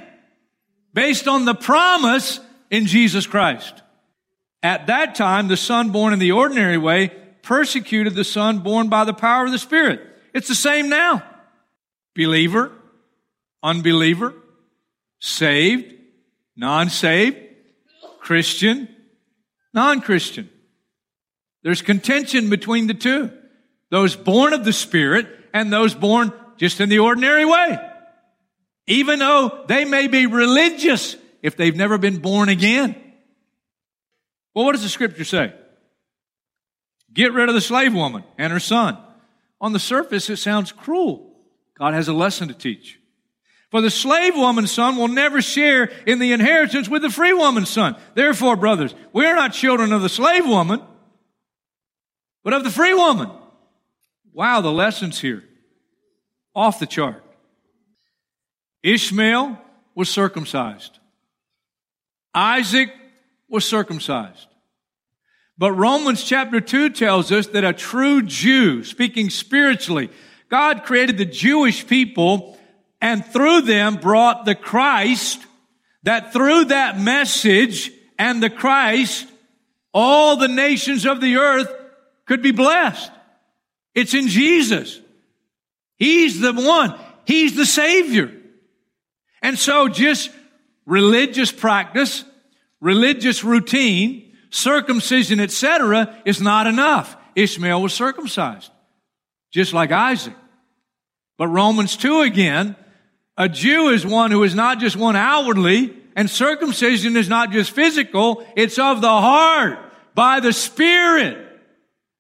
based 0.94 1.28
on 1.28 1.46
the 1.46 1.56
promise 1.56 2.40
in 2.70 2.86
Jesus 2.86 3.28
Christ. 3.28 3.82
At 4.62 4.88
that 4.88 5.16
time, 5.16 5.48
the 5.48 5.58
son 5.58 5.92
born 5.92 6.14
in 6.14 6.20
the 6.20 6.34
ordinary 6.34 6.78
way 6.78 7.10
persecuted 7.42 8.16
the 8.16 8.24
son 8.24 8.60
born 8.60 8.90
by 8.90 9.06
the 9.06 9.14
power 9.14 9.46
of 9.46 9.52
the 9.52 9.60
Spirit. 9.60 10.02
It's 10.34 10.48
the 10.48 10.56
same 10.56 10.90
now. 10.90 11.24
Believer, 12.16 12.72
unbeliever, 13.64 14.34
saved, 15.20 15.94
non-saved, 16.56 17.38
Christian, 18.20 18.88
non-Christian. 19.74 20.50
There's 21.64 21.82
contention 21.82 22.50
between 22.50 22.88
the 22.88 22.94
two. 22.94 23.32
Those 23.90 24.16
born 24.16 24.54
of 24.54 24.66
the 24.66 24.74
Spirit 24.74 25.28
and 25.54 25.72
those 25.72 25.96
born 25.96 26.34
just 26.58 26.82
in 26.82 26.90
the 26.90 27.00
ordinary 27.00 27.46
way. 27.46 27.80
Even 28.90 29.20
though 29.20 29.64
they 29.68 29.86
may 29.86 30.08
be 30.08 30.26
religious 30.26 31.16
if 31.44 31.56
they've 31.56 31.76
never 31.76 31.98
been 31.98 32.18
born 32.18 32.50
again. 32.50 32.96
Well, 34.54 34.66
what 34.66 34.74
does 34.74 34.82
the 34.82 34.90
scripture 34.90 35.24
say? 35.24 35.54
Get 37.14 37.32
rid 37.32 37.50
of 37.50 37.56
the 37.56 37.62
slave 37.62 37.94
woman 37.94 38.24
and 38.38 38.52
her 38.52 38.60
son. 38.60 38.98
On 39.62 39.74
the 39.74 39.80
surface, 39.80 40.30
it 40.30 40.38
sounds 40.38 40.72
cruel. 40.72 41.36
God 41.78 41.94
has 41.94 42.08
a 42.08 42.14
lesson 42.14 42.48
to 42.48 42.54
teach. 42.54 43.00
For 43.70 43.82
the 43.82 43.92
slave 43.92 44.36
woman's 44.36 44.72
son 44.72 44.96
will 44.96 45.08
never 45.08 45.40
share 45.40 45.92
in 46.08 46.18
the 46.18 46.32
inheritance 46.32 46.90
with 46.90 47.04
the 47.04 47.12
free 47.12 47.34
woman's 47.34 47.70
son. 47.70 47.96
Therefore, 48.16 48.56
brothers, 48.56 48.96
we 49.14 49.28
are 49.28 49.36
not 49.36 49.54
children 49.54 49.94
of 49.94 50.02
the 50.02 50.10
slave 50.10 50.48
woman, 50.48 50.82
but 52.44 52.54
of 52.54 52.64
the 52.64 52.72
free 52.72 52.96
woman. 52.96 53.30
Wow, 54.34 54.62
the 54.62 54.72
lessons 54.72 55.20
here. 55.20 55.44
Off 56.56 56.80
the 56.80 56.88
chart. 56.88 57.24
Ishmael 58.84 59.58
was 59.96 60.10
circumcised. 60.10 61.00
Isaac 62.34 62.92
was 63.50 63.66
circumcised. 63.66 64.48
But 65.58 65.74
Romans 65.74 66.24
chapter 66.24 66.62
2 66.62 66.92
tells 66.92 67.32
us 67.32 67.48
that 67.48 67.66
a 67.66 67.74
true 67.74 68.22
Jew, 68.22 68.84
speaking 68.84 69.30
spiritually, 69.30 70.10
God 70.50 70.84
created 70.84 71.18
the 71.18 71.26
Jewish 71.26 71.86
people 71.86 72.58
and 73.02 73.26
through 73.26 73.62
them 73.62 73.96
brought 73.96 74.46
the 74.46 74.56
Christ, 74.56 75.46
that 76.04 76.32
through 76.32 76.66
that 76.66 77.00
message 77.00 77.92
and 78.18 78.42
the 78.42 78.50
Christ, 78.50 79.28
all 79.94 80.38
the 80.38 80.48
nations 80.48 81.06
of 81.06 81.20
the 81.20 81.38
earth 81.38 81.70
could 82.26 82.42
be 82.42 82.52
blessed. 82.52 83.12
It's 83.96 84.14
in 84.14 84.28
Jesus. 84.28 85.00
He's 85.98 86.40
the 86.40 86.54
one. 86.54 86.98
He's 87.26 87.56
the 87.56 87.66
Savior. 87.66 88.32
And 89.42 89.58
so 89.58 89.88
just 89.88 90.30
religious 90.86 91.52
practice, 91.52 92.24
religious 92.82 93.44
routine, 93.44 94.34
circumcision, 94.50 95.40
etc., 95.40 96.22
is 96.26 96.42
not 96.42 96.68
enough. 96.68 97.16
Ishmael 97.36 97.82
was 97.82 97.94
circumcised, 97.94 98.72
just 99.52 99.74
like 99.74 99.92
Isaac. 99.92 100.36
But 101.38 101.48
Romans 101.48 101.96
2 101.96 102.22
again 102.22 102.76
a 103.40 103.48
Jew 103.48 103.88
is 103.88 104.06
one 104.06 104.32
who 104.32 104.44
is 104.44 104.54
not 104.54 104.80
just 104.80 104.98
one 104.98 105.16
outwardly, 105.16 105.96
and 106.14 106.30
circumcision 106.30 107.16
is 107.16 107.30
not 107.30 107.52
just 107.52 107.72
physical, 107.72 108.46
it's 108.58 108.78
of 108.78 109.00
the 109.00 109.08
heart, 109.08 109.80
by 110.14 110.42
the 110.42 110.52
Spirit. 110.52 111.38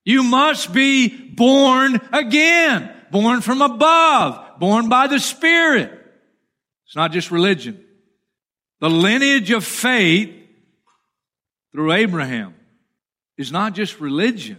You 0.06 0.24
must 0.24 0.72
be 0.72 1.10
born 1.10 2.00
again, 2.14 2.90
born 3.12 3.42
from 3.42 3.62
above, 3.62 4.60
born 4.62 4.88
by 4.88 5.08
the 5.08 5.20
Spirit. 5.20 5.99
It's 6.90 6.96
not 6.96 7.12
just 7.12 7.30
religion. 7.30 7.86
The 8.80 8.90
lineage 8.90 9.52
of 9.52 9.64
faith 9.64 10.34
through 11.72 11.92
Abraham 11.92 12.56
is 13.38 13.52
not 13.52 13.76
just 13.76 14.00
religion, 14.00 14.58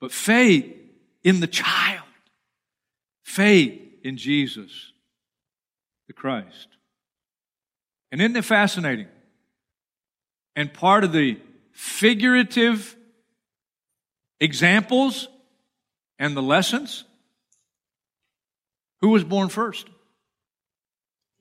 but 0.00 0.12
faith 0.12 0.72
in 1.24 1.40
the 1.40 1.48
child, 1.48 2.06
faith 3.24 3.82
in 4.04 4.16
Jesus 4.16 4.92
the 6.06 6.12
Christ. 6.12 6.68
And 8.12 8.22
isn't 8.22 8.36
it 8.36 8.44
fascinating? 8.44 9.08
And 10.54 10.72
part 10.72 11.02
of 11.02 11.12
the 11.12 11.36
figurative 11.72 12.96
examples 14.38 15.26
and 16.16 16.36
the 16.36 16.42
lessons, 16.42 17.02
who 19.00 19.08
was 19.08 19.24
born 19.24 19.48
first? 19.48 19.88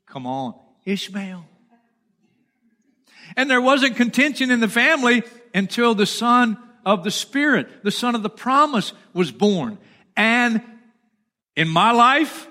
Come 0.08 0.26
on, 0.26 0.56
Ishmael. 0.86 1.46
And 3.36 3.50
there 3.50 3.62
wasn't 3.62 3.98
contention 3.98 4.52
in 4.52 4.60
the 4.60 4.70
family 4.70 5.24
until 5.54 5.94
the 5.94 6.06
son 6.06 6.58
of 6.86 7.04
the 7.04 7.12
Spirit, 7.12 7.84
the 7.84 7.92
son 7.92 8.16
of 8.16 8.24
the 8.24 8.30
promise 8.30 8.94
was 9.14 9.32
born. 9.32 9.78
And 10.16 10.62
in 11.56 11.68
my 11.68 11.92
life, 11.92 12.48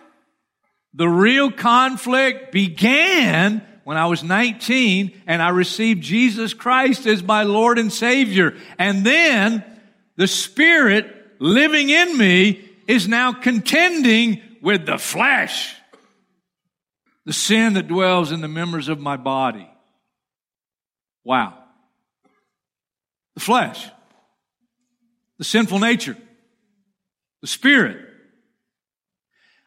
the 0.92 1.08
real 1.08 1.50
conflict 1.50 2.52
began 2.52 3.62
when 3.84 3.96
I 3.96 4.06
was 4.06 4.22
19 4.22 5.22
and 5.26 5.40
I 5.40 5.50
received 5.50 6.02
Jesus 6.02 6.54
Christ 6.54 7.06
as 7.06 7.22
my 7.22 7.44
Lord 7.44 7.78
and 7.78 7.92
Savior. 7.92 8.56
And 8.78 9.06
then 9.06 9.64
the 10.16 10.26
Spirit 10.26 11.06
living 11.38 11.88
in 11.88 12.18
me 12.18 12.68
is 12.86 13.08
now 13.08 13.32
contending 13.32 14.42
with 14.60 14.86
the 14.86 14.98
flesh, 14.98 15.74
the 17.26 17.32
sin 17.32 17.74
that 17.74 17.88
dwells 17.88 18.32
in 18.32 18.40
the 18.40 18.48
members 18.48 18.88
of 18.88 19.00
my 19.00 19.16
body. 19.16 19.68
Wow. 21.24 21.58
The 23.34 23.40
flesh, 23.40 23.86
the 25.36 25.44
sinful 25.44 25.80
nature, 25.80 26.16
the 27.42 27.48
Spirit. 27.48 27.98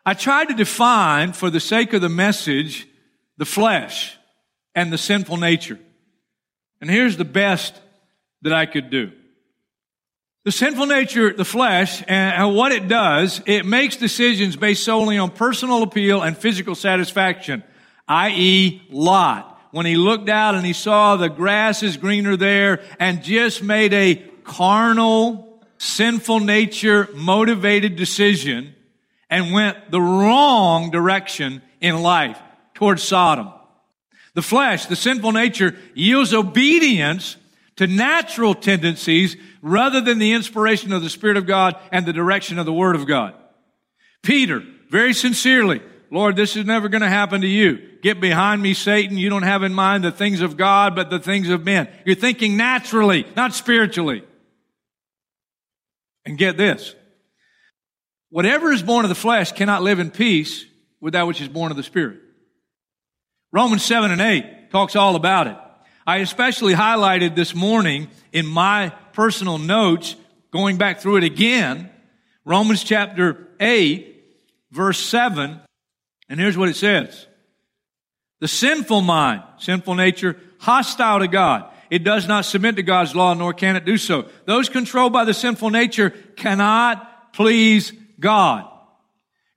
I 0.05 0.13
tried 0.15 0.47
to 0.47 0.55
define, 0.55 1.33
for 1.33 1.51
the 1.51 1.59
sake 1.59 1.93
of 1.93 2.01
the 2.01 2.09
message, 2.09 2.87
the 3.37 3.45
flesh 3.45 4.17
and 4.73 4.91
the 4.91 4.97
sinful 4.97 5.37
nature. 5.37 5.77
And 6.81 6.89
here's 6.89 7.17
the 7.17 7.25
best 7.25 7.79
that 8.41 8.53
I 8.53 8.65
could 8.65 8.89
do. 8.89 9.11
The 10.45 10.51
sinful 10.53 10.85
nature, 10.85 11.33
the 11.33 11.43
flesh, 11.43 12.01
and 12.07 12.55
what 12.55 12.71
it 12.71 12.87
does, 12.87 13.41
it 13.45 13.65
makes 13.65 13.97
decisions 13.97 14.55
based 14.55 14.85
solely 14.85 15.17
on 15.17 15.31
personal 15.31 15.83
appeal 15.83 16.21
and 16.21 16.37
physical 16.37 16.75
satisfaction, 16.75 17.61
i.e., 18.07 18.81
Lot. 18.89 19.57
When 19.71 19.85
he 19.85 19.97
looked 19.97 20.29
out 20.29 20.55
and 20.55 20.65
he 20.65 20.73
saw 20.73 21.17
the 21.17 21.27
grass 21.27 21.83
is 21.83 21.97
greener 21.97 22.37
there 22.37 22.81
and 22.99 23.21
just 23.21 23.61
made 23.61 23.93
a 23.93 24.15
carnal, 24.43 25.61
sinful 25.77 26.39
nature 26.39 27.09
motivated 27.13 27.97
decision 27.97 28.73
and 29.29 29.51
went 29.51 29.91
the 29.91 30.01
wrong 30.01 30.89
direction 30.89 31.61
in 31.81 32.01
life 32.01 32.39
towards 32.73 33.03
Sodom. 33.03 33.49
The 34.35 34.41
flesh, 34.41 34.85
the 34.85 34.95
sinful 34.95 35.33
nature, 35.33 35.75
yields 35.93 36.33
obedience 36.33 37.35
to 37.79 37.87
natural 37.87 38.53
tendencies 38.53 39.37
rather 39.61 40.01
than 40.01 40.19
the 40.19 40.33
inspiration 40.33 40.91
of 40.91 41.01
the 41.01 41.09
Spirit 41.09 41.37
of 41.37 41.45
God 41.47 41.79
and 41.93 42.05
the 42.05 42.11
direction 42.11 42.59
of 42.59 42.65
the 42.65 42.73
Word 42.73 42.97
of 42.97 43.07
God. 43.07 43.33
Peter, 44.21 44.61
very 44.89 45.13
sincerely, 45.13 45.81
Lord, 46.11 46.35
this 46.35 46.57
is 46.57 46.65
never 46.65 46.89
going 46.89 47.03
to 47.03 47.07
happen 47.07 47.39
to 47.39 47.47
you. 47.47 47.79
Get 48.01 48.19
behind 48.19 48.61
me, 48.61 48.73
Satan. 48.73 49.17
You 49.17 49.29
don't 49.29 49.43
have 49.43 49.63
in 49.63 49.73
mind 49.73 50.03
the 50.03 50.11
things 50.11 50.41
of 50.41 50.57
God, 50.57 50.93
but 50.93 51.09
the 51.09 51.19
things 51.19 51.47
of 51.47 51.63
men. 51.63 51.87
You're 52.05 52.17
thinking 52.17 52.57
naturally, 52.57 53.25
not 53.37 53.53
spiritually. 53.53 54.25
And 56.25 56.37
get 56.37 56.57
this. 56.57 56.95
Whatever 58.29 58.73
is 58.73 58.83
born 58.83 59.05
of 59.05 59.09
the 59.09 59.15
flesh 59.15 59.53
cannot 59.53 59.83
live 59.83 59.99
in 59.99 60.11
peace 60.11 60.65
with 60.99 61.13
that 61.13 61.27
which 61.27 61.39
is 61.39 61.47
born 61.47 61.71
of 61.71 61.77
the 61.77 61.83
Spirit. 61.83 62.19
Romans 63.53 63.85
7 63.85 64.11
and 64.11 64.19
8 64.19 64.69
talks 64.69 64.97
all 64.97 65.15
about 65.15 65.47
it. 65.47 65.55
I 66.05 66.17
especially 66.17 66.73
highlighted 66.73 67.35
this 67.35 67.53
morning 67.53 68.09
in 68.31 68.45
my 68.45 68.89
personal 69.13 69.57
notes, 69.57 70.15
going 70.51 70.77
back 70.77 70.99
through 70.99 71.17
it 71.17 71.23
again, 71.23 71.89
Romans 72.45 72.83
chapter 72.83 73.47
8, 73.59 74.23
verse 74.71 74.99
7, 74.99 75.59
and 76.29 76.39
here's 76.39 76.57
what 76.57 76.69
it 76.69 76.75
says. 76.75 77.27
The 78.39 78.47
sinful 78.47 79.01
mind, 79.01 79.43
sinful 79.57 79.95
nature, 79.95 80.37
hostile 80.59 81.19
to 81.19 81.27
God. 81.27 81.69
It 81.89 82.03
does 82.03 82.27
not 82.27 82.45
submit 82.45 82.75
to 82.77 82.83
God's 82.83 83.15
law, 83.15 83.33
nor 83.33 83.53
can 83.53 83.75
it 83.75 83.85
do 83.85 83.97
so. 83.97 84.25
Those 84.45 84.69
controlled 84.69 85.11
by 85.11 85.25
the 85.25 85.33
sinful 85.33 85.71
nature 85.71 86.11
cannot 86.35 87.33
please 87.33 87.91
God. 88.19 88.69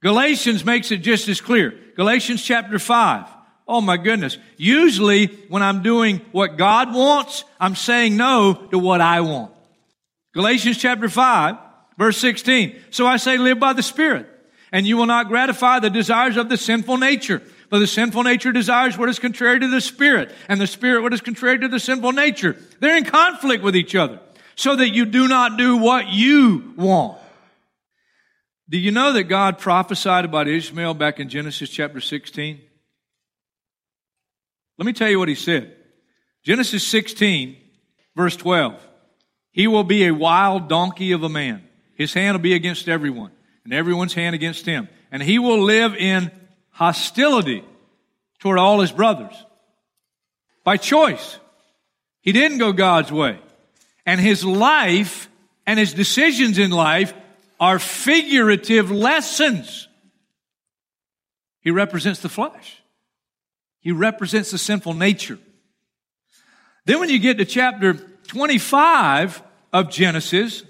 Galatians 0.01 0.65
makes 0.65 0.91
it 0.91 0.97
just 0.97 1.29
as 1.29 1.39
clear. 1.39 1.73
Galatians 1.95 2.43
chapter 2.43 2.79
5. 2.79 3.25
Oh 3.67 3.81
my 3.81 3.97
goodness. 3.97 4.37
Usually 4.57 5.27
when 5.47 5.63
I'm 5.63 5.83
doing 5.83 6.21
what 6.31 6.57
God 6.57 6.93
wants, 6.93 7.45
I'm 7.59 7.75
saying 7.75 8.17
no 8.17 8.53
to 8.71 8.77
what 8.77 9.01
I 9.01 9.21
want. 9.21 9.51
Galatians 10.33 10.77
chapter 10.77 11.07
5, 11.07 11.55
verse 11.97 12.17
16. 12.17 12.75
So 12.89 13.07
I 13.07 13.17
say 13.17 13.37
live 13.37 13.59
by 13.59 13.73
the 13.73 13.83
Spirit, 13.83 14.27
and 14.71 14.85
you 14.85 14.97
will 14.97 15.05
not 15.05 15.27
gratify 15.27 15.79
the 15.79 15.89
desires 15.89 16.37
of 16.37 16.49
the 16.49 16.57
sinful 16.57 16.97
nature. 16.97 17.41
For 17.69 17.79
the 17.79 17.87
sinful 17.87 18.23
nature 18.23 18.51
desires 18.51 18.97
what 18.97 19.09
is 19.09 19.17
contrary 19.17 19.59
to 19.59 19.67
the 19.67 19.81
Spirit, 19.81 20.31
and 20.47 20.59
the 20.59 20.67
Spirit 20.67 21.01
what 21.01 21.13
is 21.13 21.21
contrary 21.21 21.59
to 21.59 21.67
the 21.67 21.79
sinful 21.79 22.11
nature. 22.11 22.57
They're 22.79 22.97
in 22.97 23.05
conflict 23.05 23.63
with 23.63 23.75
each 23.75 23.95
other, 23.95 24.19
so 24.55 24.75
that 24.75 24.89
you 24.89 25.05
do 25.05 25.27
not 25.27 25.57
do 25.57 25.77
what 25.77 26.09
you 26.09 26.73
want. 26.75 27.17
Do 28.69 28.77
you 28.77 28.91
know 28.91 29.13
that 29.13 29.23
God 29.23 29.57
prophesied 29.57 30.25
about 30.25 30.47
Ishmael 30.47 30.93
back 30.95 31.19
in 31.19 31.29
Genesis 31.29 31.69
chapter 31.69 31.99
16? 31.99 32.61
Let 34.83 34.87
me 34.87 34.91
tell 34.91 35.09
you 35.09 35.17
what 35.17 35.29
he 35.29 35.35
said. 35.35 35.73
Genesis 36.43 36.85
16, 36.85 37.55
verse 38.17 38.35
12. 38.35 38.85
He 39.53 39.65
will 39.65 39.85
be 39.85 40.07
a 40.07 40.13
wild 40.13 40.67
donkey 40.67 41.13
of 41.13 41.23
a 41.23 41.29
man. 41.29 41.63
His 41.95 42.13
hand 42.13 42.35
will 42.35 42.43
be 42.43 42.53
against 42.53 42.89
everyone, 42.89 43.31
and 43.63 43.71
everyone's 43.71 44.13
hand 44.13 44.35
against 44.35 44.65
him. 44.65 44.89
And 45.09 45.23
he 45.23 45.39
will 45.39 45.61
live 45.61 45.95
in 45.95 46.31
hostility 46.71 47.63
toward 48.39 48.59
all 48.59 48.81
his 48.81 48.91
brothers. 48.91 49.33
By 50.65 50.75
choice. 50.75 51.39
He 52.19 52.33
didn't 52.33 52.57
go 52.57 52.73
God's 52.73 53.09
way. 53.09 53.39
And 54.05 54.19
his 54.19 54.43
life 54.43 55.29
and 55.65 55.79
his 55.79 55.93
decisions 55.93 56.57
in 56.57 56.71
life 56.71 57.13
are 57.57 57.79
figurative 57.79 58.91
lessons. 58.91 59.87
He 61.61 61.71
represents 61.71 62.19
the 62.19 62.27
flesh. 62.27 62.82
He 63.83 63.91
represents 63.91 64.51
the 64.51 64.57
sinful 64.57 64.93
nature. 64.93 65.37
Then 66.85 66.99
when 66.99 67.09
you 67.09 67.19
get 67.19 67.37
to 67.37 67.45
chapter 67.45 67.93
25 68.27 69.43
of 69.73 69.89
Genesis, 69.89 70.63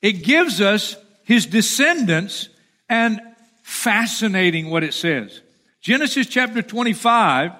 it 0.00 0.24
gives 0.24 0.60
us 0.60 0.96
his 1.24 1.44
descendants 1.44 2.48
and 2.88 3.20
fascinating 3.62 4.70
what 4.70 4.82
it 4.82 4.94
says. 4.94 5.42
Genesis 5.82 6.26
chapter 6.26 6.62
25 6.62 7.52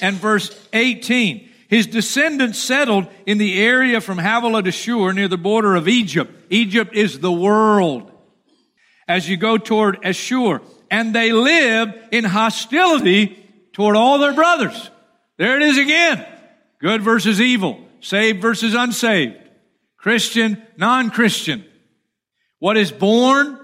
and 0.00 0.16
verse 0.16 0.56
18. 0.72 1.48
His 1.68 1.88
descendants 1.88 2.60
settled 2.60 3.08
in 3.26 3.38
the 3.38 3.60
area 3.60 4.00
from 4.00 4.18
Havilah 4.18 4.62
to 4.62 4.72
Shur 4.72 5.12
near 5.12 5.28
the 5.28 5.36
border 5.36 5.74
of 5.74 5.88
Egypt. 5.88 6.32
Egypt 6.48 6.94
is 6.94 7.18
the 7.18 7.32
world. 7.32 8.10
As 9.08 9.28
you 9.28 9.36
go 9.36 9.58
toward 9.58 9.98
Ashur. 10.04 10.62
And 10.90 11.14
they 11.14 11.32
lived 11.32 11.94
in 12.12 12.24
hostility 12.24 13.47
toward 13.78 13.94
all 13.94 14.18
their 14.18 14.34
brothers. 14.34 14.90
There 15.36 15.56
it 15.56 15.62
is 15.62 15.78
again. 15.78 16.26
Good 16.80 17.00
versus 17.00 17.40
evil. 17.40 17.78
Saved 18.00 18.42
versus 18.42 18.74
unsaved. 18.74 19.36
Christian, 19.96 20.60
non-Christian. 20.76 21.64
What 22.58 22.76
is 22.76 22.90
born 22.90 23.56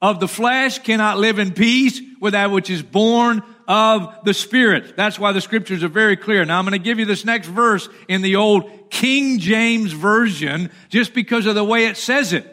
of 0.00 0.20
the 0.20 0.28
flesh 0.28 0.78
cannot 0.78 1.18
live 1.18 1.40
in 1.40 1.52
peace 1.52 2.00
with 2.20 2.34
that 2.34 2.52
which 2.52 2.70
is 2.70 2.80
born 2.80 3.42
of 3.66 4.14
the 4.24 4.34
Spirit. 4.34 4.96
That's 4.96 5.18
why 5.18 5.32
the 5.32 5.40
scriptures 5.40 5.82
are 5.82 5.88
very 5.88 6.16
clear. 6.16 6.44
Now 6.44 6.60
I'm 6.60 6.64
going 6.64 6.78
to 6.80 6.84
give 6.84 7.00
you 7.00 7.04
this 7.04 7.24
next 7.24 7.48
verse 7.48 7.88
in 8.08 8.22
the 8.22 8.36
old 8.36 8.88
King 8.88 9.40
James 9.40 9.90
Version 9.90 10.70
just 10.90 11.12
because 11.12 11.46
of 11.46 11.56
the 11.56 11.64
way 11.64 11.86
it 11.86 11.96
says 11.96 12.32
it. 12.32 12.46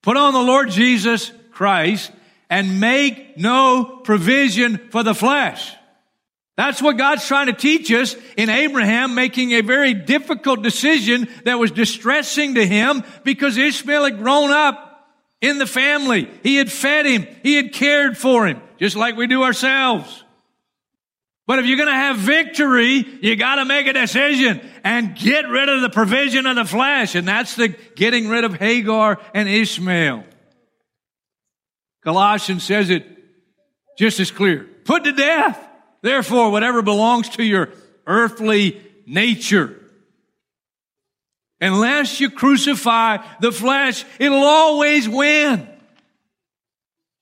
Put 0.00 0.16
on 0.16 0.32
the 0.32 0.40
Lord 0.40 0.70
Jesus 0.70 1.32
Christ 1.50 2.10
and 2.48 2.80
make 2.80 3.36
no 3.36 4.00
provision 4.04 4.78
for 4.88 5.02
the 5.02 5.14
flesh. 5.14 5.74
That's 6.58 6.82
what 6.82 6.96
God's 6.96 7.24
trying 7.24 7.46
to 7.46 7.52
teach 7.52 7.92
us 7.92 8.16
in 8.36 8.50
Abraham 8.50 9.14
making 9.14 9.52
a 9.52 9.60
very 9.60 9.94
difficult 9.94 10.60
decision 10.60 11.28
that 11.44 11.56
was 11.60 11.70
distressing 11.70 12.56
to 12.56 12.66
him 12.66 13.04
because 13.22 13.56
Ishmael 13.56 14.02
had 14.02 14.18
grown 14.18 14.50
up 14.50 15.08
in 15.40 15.58
the 15.58 15.68
family. 15.68 16.28
He 16.42 16.56
had 16.56 16.70
fed 16.70 17.06
him. 17.06 17.28
He 17.44 17.54
had 17.54 17.72
cared 17.72 18.18
for 18.18 18.44
him, 18.44 18.60
just 18.76 18.96
like 18.96 19.16
we 19.16 19.28
do 19.28 19.44
ourselves. 19.44 20.24
But 21.46 21.60
if 21.60 21.66
you're 21.66 21.76
going 21.76 21.90
to 21.90 21.94
have 21.94 22.16
victory, 22.16 23.06
you 23.22 23.36
got 23.36 23.54
to 23.54 23.64
make 23.64 23.86
a 23.86 23.92
decision 23.92 24.60
and 24.82 25.14
get 25.14 25.48
rid 25.48 25.68
of 25.68 25.80
the 25.80 25.90
provision 25.90 26.44
of 26.44 26.56
the 26.56 26.64
flesh. 26.64 27.14
And 27.14 27.28
that's 27.28 27.54
the 27.54 27.68
getting 27.94 28.28
rid 28.28 28.42
of 28.42 28.54
Hagar 28.54 29.20
and 29.32 29.48
Ishmael. 29.48 30.24
Colossians 32.02 32.64
says 32.64 32.90
it 32.90 33.06
just 33.96 34.18
as 34.18 34.32
clear. 34.32 34.68
Put 34.84 35.04
to 35.04 35.12
death 35.12 35.66
Therefore, 36.02 36.50
whatever 36.50 36.82
belongs 36.82 37.28
to 37.30 37.42
your 37.42 37.70
earthly 38.06 38.80
nature, 39.06 39.80
unless 41.60 42.20
you 42.20 42.30
crucify 42.30 43.18
the 43.40 43.52
flesh, 43.52 44.04
it'll 44.18 44.44
always 44.44 45.08
win. 45.08 45.68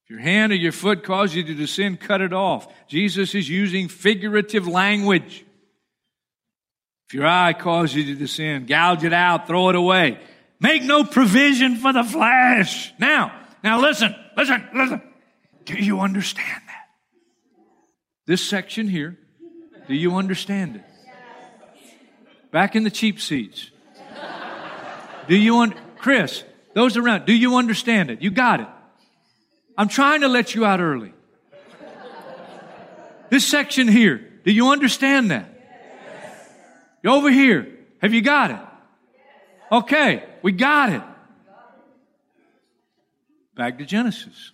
If 0.05 0.11
your 0.11 0.21
hand 0.21 0.53
or 0.53 0.57
your 0.57 0.73
foot 0.73 1.03
causes 1.03 1.37
you 1.37 1.43
to 1.43 1.67
sin, 1.67 1.97
cut 1.97 2.21
it 2.21 2.33
off. 2.33 2.69
Jesus 2.87 3.35
is 3.35 3.49
using 3.49 3.89
figurative 3.89 4.69
language. 4.69 5.45
If 7.09 7.15
your 7.15 7.27
eye 7.27 7.55
causes 7.55 7.97
you 7.97 8.17
to 8.17 8.27
sin, 8.27 8.67
gouge 8.67 9.05
it 9.05 9.13
out, 9.13 9.47
throw 9.47 9.69
it 9.69 9.75
away. 9.75 10.21
Make 10.61 10.83
no 10.83 11.05
provision 11.05 11.77
for 11.77 11.93
the 11.93 12.05
flesh. 12.05 12.93
Now, 12.99 13.33
now 13.63 13.81
listen, 13.81 14.15
listen, 14.37 14.69
listen. 14.75 15.03
Do 15.65 15.75
you 15.75 16.01
understand? 16.01 16.63
This 18.27 18.47
section 18.47 18.89
here, 18.89 19.17
do 19.87 19.95
you 19.95 20.17
understand 20.17 20.77
it? 20.77 20.85
Back 22.51 22.75
in 22.75 22.83
the 22.83 22.91
cheap 22.91 23.21
seats. 23.21 23.71
Do 25.29 25.37
you, 25.37 25.59
un- 25.59 25.75
Chris, 25.99 26.45
those 26.75 26.97
around, 26.97 27.25
do 27.25 27.33
you 27.33 27.57
understand 27.57 28.11
it? 28.11 28.23
You 28.23 28.31
got 28.31 28.61
it. 28.61 28.69
I'm 29.79 29.89
trying 29.89 30.23
to 30.23 30.29
let 30.29 30.55
you 30.55 30.65
out 30.65 30.81
early. 30.81 31.13
This 33.31 33.47
section 33.47 33.89
here, 33.89 34.19
do 34.45 34.53
you 34.53 34.71
understand 34.71 35.31
that? 35.31 35.53
you 37.03 37.11
over 37.11 37.31
here, 37.31 37.69
have 38.01 38.15
you 38.15 38.23
got 38.23 38.51
it? 38.51 38.61
Okay, 39.71 40.25
we 40.43 40.53
got 40.53 40.93
it. 40.93 41.03
Back 43.57 43.79
to 43.79 43.85
Genesis. 43.85 44.53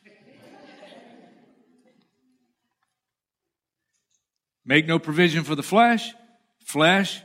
Make 4.65 4.87
no 4.87 4.99
provision 4.99 5.45
for 5.45 5.55
the 5.55 5.63
flesh. 5.63 6.13
Flesh, 6.65 7.21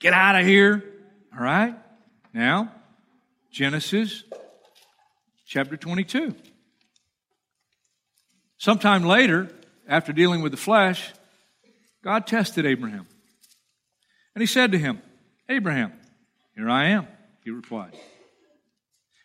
get 0.00 0.12
out 0.12 0.40
of 0.40 0.46
here. 0.46 0.82
All 1.32 1.42
right? 1.42 1.74
Now, 2.32 2.72
Genesis 3.50 4.24
chapter 5.46 5.76
22. 5.76 6.34
Sometime 8.58 9.04
later, 9.04 9.48
after 9.88 10.12
dealing 10.12 10.42
with 10.42 10.52
the 10.52 10.58
flesh, 10.58 11.12
God 12.02 12.26
tested 12.26 12.66
Abraham. 12.66 13.06
And 14.34 14.42
he 14.42 14.46
said 14.46 14.72
to 14.72 14.78
him, 14.78 15.00
Abraham, 15.48 15.92
here 16.54 16.68
I 16.68 16.88
am, 16.88 17.06
he 17.44 17.50
replied. 17.50 17.96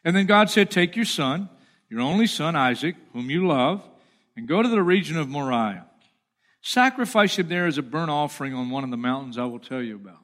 And 0.04 0.16
then 0.16 0.26
God 0.26 0.50
said, 0.50 0.70
Take 0.70 0.96
your 0.96 1.06
son, 1.06 1.50
your 1.90 2.02
only 2.02 2.28
son 2.28 2.56
Isaac, 2.56 2.96
whom 3.14 3.30
you 3.30 3.48
love, 3.48 3.84
and 4.36 4.48
go 4.48 4.62
to 4.62 4.70
the 4.70 4.82
region 4.82 5.18
of 5.18 5.30
Moriah. 5.30 5.86
Sacrifice 6.62 7.38
him 7.40 7.50
there 7.50 7.66
as 7.66 7.78
a 7.78 7.82
burnt 7.82 8.12
offering 8.12 8.54
on 8.54 8.70
one 8.70 8.84
of 8.84 8.92
the 8.92 8.98
mountains 8.98 9.38
I 9.38 9.46
will 9.46 9.60
tell 9.60 9.82
you 9.82 9.96
about. 9.96 10.20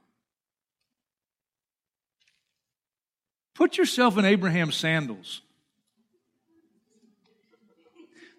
Put 3.55 3.77
yourself 3.77 4.17
in 4.17 4.25
Abraham's 4.25 4.75
sandals. 4.75 5.41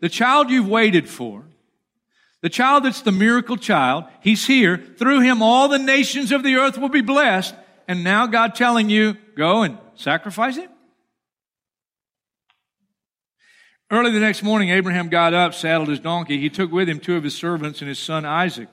The 0.01 0.09
child 0.09 0.49
you've 0.49 0.69
waited 0.69 1.09
for, 1.09 1.45
the 2.41 2.49
child 2.49 2.85
that's 2.85 3.03
the 3.03 3.11
miracle 3.11 3.57
child, 3.57 4.05
he's 4.21 4.47
here. 4.47 4.79
Through 4.79 5.21
him, 5.21 5.43
all 5.43 5.69
the 5.69 5.79
nations 5.79 6.31
of 6.31 6.45
the 6.45 6.55
earth 6.55 6.79
will 6.79 6.89
be 6.89 7.01
blessed. 7.01 7.53
And 7.89 8.05
now 8.05 8.29
God 8.29 8.55
telling 8.55 8.91
you, 8.91 9.17
go 9.35 9.63
and 9.63 9.77
sacrifice 9.97 10.55
him? 10.55 10.71
Early 13.91 14.11
the 14.11 14.21
next 14.21 14.43
morning, 14.43 14.69
Abraham 14.69 15.09
got 15.09 15.33
up, 15.33 15.55
saddled 15.55 15.89
his 15.89 16.01
donkey. 16.01 16.39
He 16.39 16.51
took 16.51 16.71
with 16.71 16.89
him 16.89 17.01
two 17.01 17.17
of 17.17 17.25
his 17.25 17.35
servants 17.35 17.81
and 17.81 17.89
his 17.89 17.99
son 17.99 18.27
Isaac. 18.27 18.69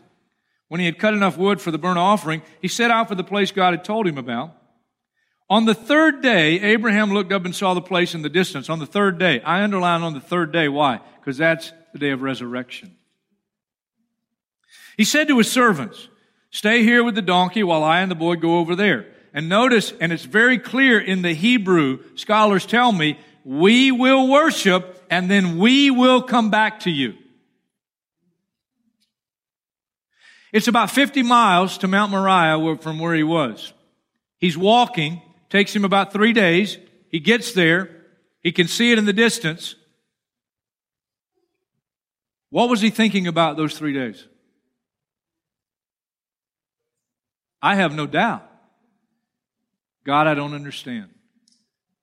When 0.67 0.79
he 0.79 0.85
had 0.85 0.99
cut 0.99 1.13
enough 1.13 1.37
wood 1.37 1.61
for 1.61 1.71
the 1.71 1.77
burnt 1.77 1.99
offering, 1.99 2.41
he 2.61 2.67
set 2.67 2.91
out 2.91 3.07
for 3.07 3.15
the 3.15 3.23
place 3.23 3.51
God 3.51 3.73
had 3.73 3.85
told 3.85 4.07
him 4.07 4.17
about. 4.17 4.55
On 5.49 5.65
the 5.65 5.75
third 5.75 6.21
day, 6.21 6.59
Abraham 6.59 7.13
looked 7.13 7.31
up 7.31 7.45
and 7.45 7.55
saw 7.55 7.73
the 7.73 7.81
place 7.81 8.15
in 8.15 8.23
the 8.23 8.29
distance. 8.29 8.69
On 8.69 8.79
the 8.79 8.85
third 8.85 9.17
day. 9.17 9.41
I 9.41 9.63
underline 9.63 10.01
on 10.01 10.13
the 10.13 10.19
third 10.19 10.51
day. 10.51 10.67
Why? 10.67 10.99
Because 11.19 11.37
that's 11.37 11.71
the 11.93 11.99
day 11.99 12.09
of 12.09 12.21
resurrection. 12.21 12.97
He 14.97 15.03
said 15.03 15.27
to 15.27 15.37
his 15.37 15.51
servants, 15.51 16.09
Stay 16.49 16.83
here 16.83 17.03
with 17.03 17.15
the 17.15 17.21
donkey 17.21 17.63
while 17.63 17.83
I 17.83 17.99
and 18.01 18.09
the 18.09 18.15
boy 18.15 18.35
go 18.35 18.57
over 18.57 18.75
there. 18.75 19.07
And 19.33 19.49
notice, 19.49 19.93
and 19.99 20.11
it's 20.11 20.23
very 20.23 20.57
clear 20.57 20.99
in 20.99 21.21
the 21.21 21.33
Hebrew, 21.33 21.99
scholars 22.15 22.65
tell 22.65 22.91
me, 22.91 23.19
we 23.45 23.91
will 23.91 24.27
worship 24.27 25.05
and 25.09 25.29
then 25.29 25.59
we 25.59 25.91
will 25.91 26.23
come 26.23 26.49
back 26.49 26.81
to 26.81 26.89
you. 26.89 27.13
It's 30.51 30.67
about 30.67 30.89
50 30.89 31.21
miles 31.21 31.77
to 31.79 31.87
Mount 31.87 32.11
Moriah 32.11 32.77
from 32.77 32.97
where 32.97 33.13
he 33.13 33.23
was. 33.23 33.71
He's 34.39 34.57
walking, 34.57 35.21
takes 35.49 35.75
him 35.75 35.85
about 35.85 36.11
three 36.11 36.33
days. 36.33 36.77
He 37.09 37.19
gets 37.19 37.51
there. 37.53 37.89
He 38.41 38.51
can 38.51 38.67
see 38.67 38.91
it 38.91 38.97
in 38.97 39.05
the 39.05 39.13
distance. 39.13 39.75
What 42.49 42.69
was 42.69 42.81
he 42.81 42.89
thinking 42.89 43.27
about 43.27 43.57
those 43.57 43.77
three 43.77 43.93
days? 43.93 44.25
I 47.61 47.75
have 47.75 47.93
no 47.93 48.07
doubt. 48.07 48.49
God, 50.03 50.25
I 50.25 50.33
don't 50.33 50.53
understand. 50.53 51.14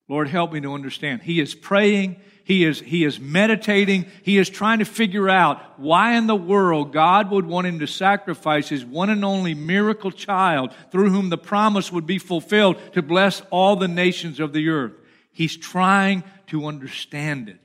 Lord, 0.09 0.27
help 0.27 0.51
me 0.51 0.61
to 0.61 0.73
understand. 0.73 1.21
He 1.21 1.39
is 1.39 1.55
praying. 1.55 2.17
He 2.43 2.65
is, 2.65 2.81
he 2.81 3.05
is 3.05 3.19
meditating. 3.19 4.05
He 4.23 4.37
is 4.37 4.49
trying 4.49 4.79
to 4.79 4.85
figure 4.85 5.29
out 5.29 5.79
why 5.79 6.17
in 6.17 6.27
the 6.27 6.35
world 6.35 6.91
God 6.91 7.31
would 7.31 7.45
want 7.45 7.67
him 7.67 7.79
to 7.79 7.87
sacrifice 7.87 8.67
his 8.67 8.83
one 8.83 9.09
and 9.09 9.23
only 9.23 9.53
miracle 9.53 10.11
child 10.11 10.73
through 10.91 11.09
whom 11.09 11.29
the 11.29 11.37
promise 11.37 11.91
would 11.91 12.05
be 12.05 12.17
fulfilled 12.17 12.77
to 12.93 13.01
bless 13.01 13.41
all 13.49 13.77
the 13.77 13.87
nations 13.87 14.41
of 14.41 14.51
the 14.51 14.67
earth. 14.69 14.93
He's 15.31 15.55
trying 15.55 16.23
to 16.47 16.65
understand 16.65 17.47
it. 17.47 17.59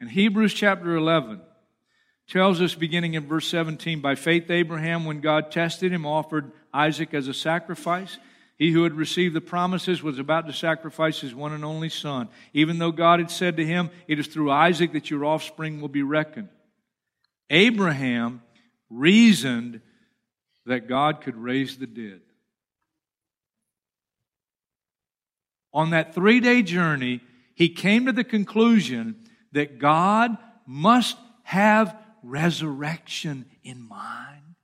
In 0.00 0.08
Hebrews 0.08 0.54
chapter 0.54 0.94
11, 0.94 1.40
tells 2.30 2.60
us 2.60 2.76
beginning 2.76 3.14
in 3.14 3.26
verse 3.26 3.48
17 3.48 4.00
by 4.00 4.14
faith 4.14 4.50
abraham 4.50 5.04
when 5.04 5.20
god 5.20 5.50
tested 5.50 5.92
him 5.92 6.06
offered 6.06 6.52
isaac 6.72 7.12
as 7.12 7.28
a 7.28 7.34
sacrifice. 7.34 8.18
He 8.56 8.72
who 8.72 8.84
had 8.84 8.92
received 8.92 9.34
the 9.34 9.40
promises 9.40 10.02
was 10.02 10.18
about 10.18 10.46
to 10.46 10.52
sacrifice 10.52 11.18
his 11.18 11.34
one 11.34 11.54
and 11.54 11.64
only 11.64 11.88
son. 11.88 12.28
Even 12.52 12.78
though 12.78 12.92
god 12.92 13.18
had 13.18 13.30
said 13.30 13.56
to 13.56 13.66
him 13.66 13.90
it 14.06 14.18
is 14.18 14.28
through 14.28 14.50
isaac 14.50 14.92
that 14.92 15.10
your 15.10 15.24
offspring 15.24 15.80
will 15.80 15.88
be 15.88 16.02
reckoned 16.02 16.48
abraham 17.48 18.42
reasoned 18.88 19.80
that 20.66 20.88
god 20.88 21.22
could 21.22 21.36
raise 21.36 21.78
the 21.78 21.86
dead. 21.86 22.20
On 25.72 25.90
that 25.90 26.14
three 26.14 26.38
day 26.38 26.62
journey 26.62 27.20
he 27.54 27.68
came 27.68 28.06
to 28.06 28.12
the 28.12 28.24
conclusion 28.24 29.16
that 29.52 29.80
god 29.80 30.38
must 30.64 31.16
have 31.42 31.96
resurrection 32.22 33.46
in 33.62 33.86
mind. 33.86 34.54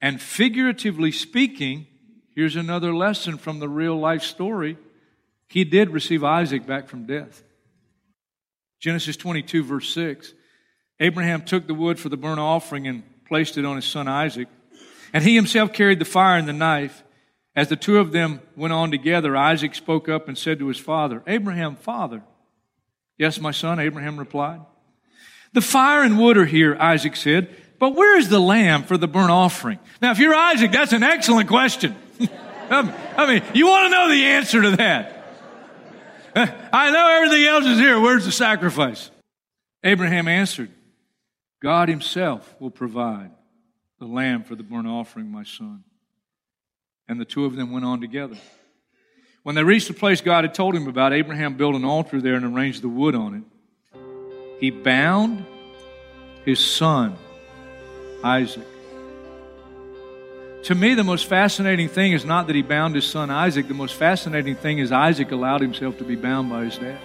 And 0.00 0.20
figuratively 0.20 1.12
speaking, 1.12 1.86
here's 2.34 2.56
another 2.56 2.94
lesson 2.94 3.36
from 3.36 3.58
the 3.58 3.68
real 3.68 3.98
life 3.98 4.22
story. 4.22 4.78
He 5.48 5.64
did 5.64 5.90
receive 5.90 6.24
Isaac 6.24 6.66
back 6.66 6.88
from 6.88 7.06
death. 7.06 7.42
Genesis 8.78 9.16
22, 9.16 9.62
verse 9.62 9.92
6. 9.92 10.32
Abraham 11.00 11.42
took 11.42 11.66
the 11.66 11.74
wood 11.74 11.98
for 11.98 12.08
the 12.08 12.16
burnt 12.16 12.40
offering 12.40 12.86
and 12.86 13.02
placed 13.26 13.58
it 13.58 13.64
on 13.64 13.76
his 13.76 13.84
son 13.84 14.08
Isaac. 14.08 14.48
And 15.12 15.24
he 15.24 15.34
himself 15.34 15.72
carried 15.72 15.98
the 15.98 16.04
fire 16.04 16.38
and 16.38 16.48
the 16.48 16.52
knife. 16.52 17.02
As 17.54 17.68
the 17.68 17.76
two 17.76 17.98
of 17.98 18.12
them 18.12 18.40
went 18.56 18.72
on 18.72 18.90
together, 18.90 19.36
Isaac 19.36 19.74
spoke 19.74 20.08
up 20.08 20.28
and 20.28 20.38
said 20.38 20.58
to 20.60 20.68
his 20.68 20.78
father, 20.78 21.22
Abraham, 21.26 21.76
father. 21.76 22.22
Yes, 23.20 23.38
my 23.38 23.50
son, 23.50 23.78
Abraham 23.78 24.16
replied. 24.16 24.62
The 25.52 25.60
fire 25.60 26.02
and 26.02 26.18
wood 26.18 26.38
are 26.38 26.46
here, 26.46 26.74
Isaac 26.80 27.16
said, 27.16 27.54
but 27.78 27.94
where 27.94 28.16
is 28.16 28.30
the 28.30 28.40
lamb 28.40 28.84
for 28.84 28.96
the 28.96 29.06
burnt 29.06 29.30
offering? 29.30 29.78
Now, 30.00 30.12
if 30.12 30.18
you're 30.18 30.34
Isaac, 30.34 30.72
that's 30.72 30.94
an 30.94 31.02
excellent 31.02 31.48
question. 31.48 31.94
Um, 32.70 32.92
I 33.16 33.26
mean, 33.26 33.42
you 33.52 33.66
want 33.66 33.86
to 33.86 33.90
know 33.90 34.08
the 34.08 34.24
answer 34.26 34.62
to 34.62 34.70
that. 34.76 35.34
I 36.72 36.92
know 36.92 37.08
everything 37.16 37.44
else 37.44 37.64
is 37.64 37.80
here. 37.80 37.98
Where's 37.98 38.24
the 38.24 38.30
sacrifice? 38.30 39.10
Abraham 39.82 40.28
answered, 40.28 40.70
God 41.60 41.88
himself 41.88 42.54
will 42.60 42.70
provide 42.70 43.32
the 43.98 44.06
lamb 44.06 44.44
for 44.44 44.54
the 44.54 44.62
burnt 44.62 44.86
offering, 44.86 45.32
my 45.32 45.42
son. 45.42 45.82
And 47.08 47.20
the 47.20 47.24
two 47.24 47.44
of 47.44 47.56
them 47.56 47.72
went 47.72 47.84
on 47.84 48.00
together. 48.00 48.36
When 49.42 49.54
they 49.54 49.64
reached 49.64 49.88
the 49.88 49.94
place 49.94 50.20
God 50.20 50.44
had 50.44 50.54
told 50.54 50.74
him 50.74 50.86
about, 50.86 51.12
Abraham 51.12 51.54
built 51.54 51.74
an 51.74 51.84
altar 51.84 52.20
there 52.20 52.34
and 52.34 52.44
arranged 52.44 52.82
the 52.82 52.88
wood 52.88 53.14
on 53.14 53.34
it. 53.34 53.42
He 54.60 54.70
bound 54.70 55.44
his 56.44 56.58
son, 56.58 57.16
Isaac. 58.22 58.66
To 60.64 60.74
me, 60.74 60.94
the 60.94 61.04
most 61.04 61.24
fascinating 61.24 61.88
thing 61.88 62.12
is 62.12 62.26
not 62.26 62.46
that 62.48 62.56
he 62.56 62.60
bound 62.60 62.94
his 62.94 63.06
son 63.06 63.30
Isaac. 63.30 63.66
The 63.66 63.72
most 63.72 63.94
fascinating 63.94 64.56
thing 64.56 64.78
is 64.78 64.92
Isaac 64.92 65.32
allowed 65.32 65.62
himself 65.62 65.96
to 65.98 66.04
be 66.04 66.16
bound 66.16 66.50
by 66.50 66.64
his 66.64 66.76
dad. 66.76 66.98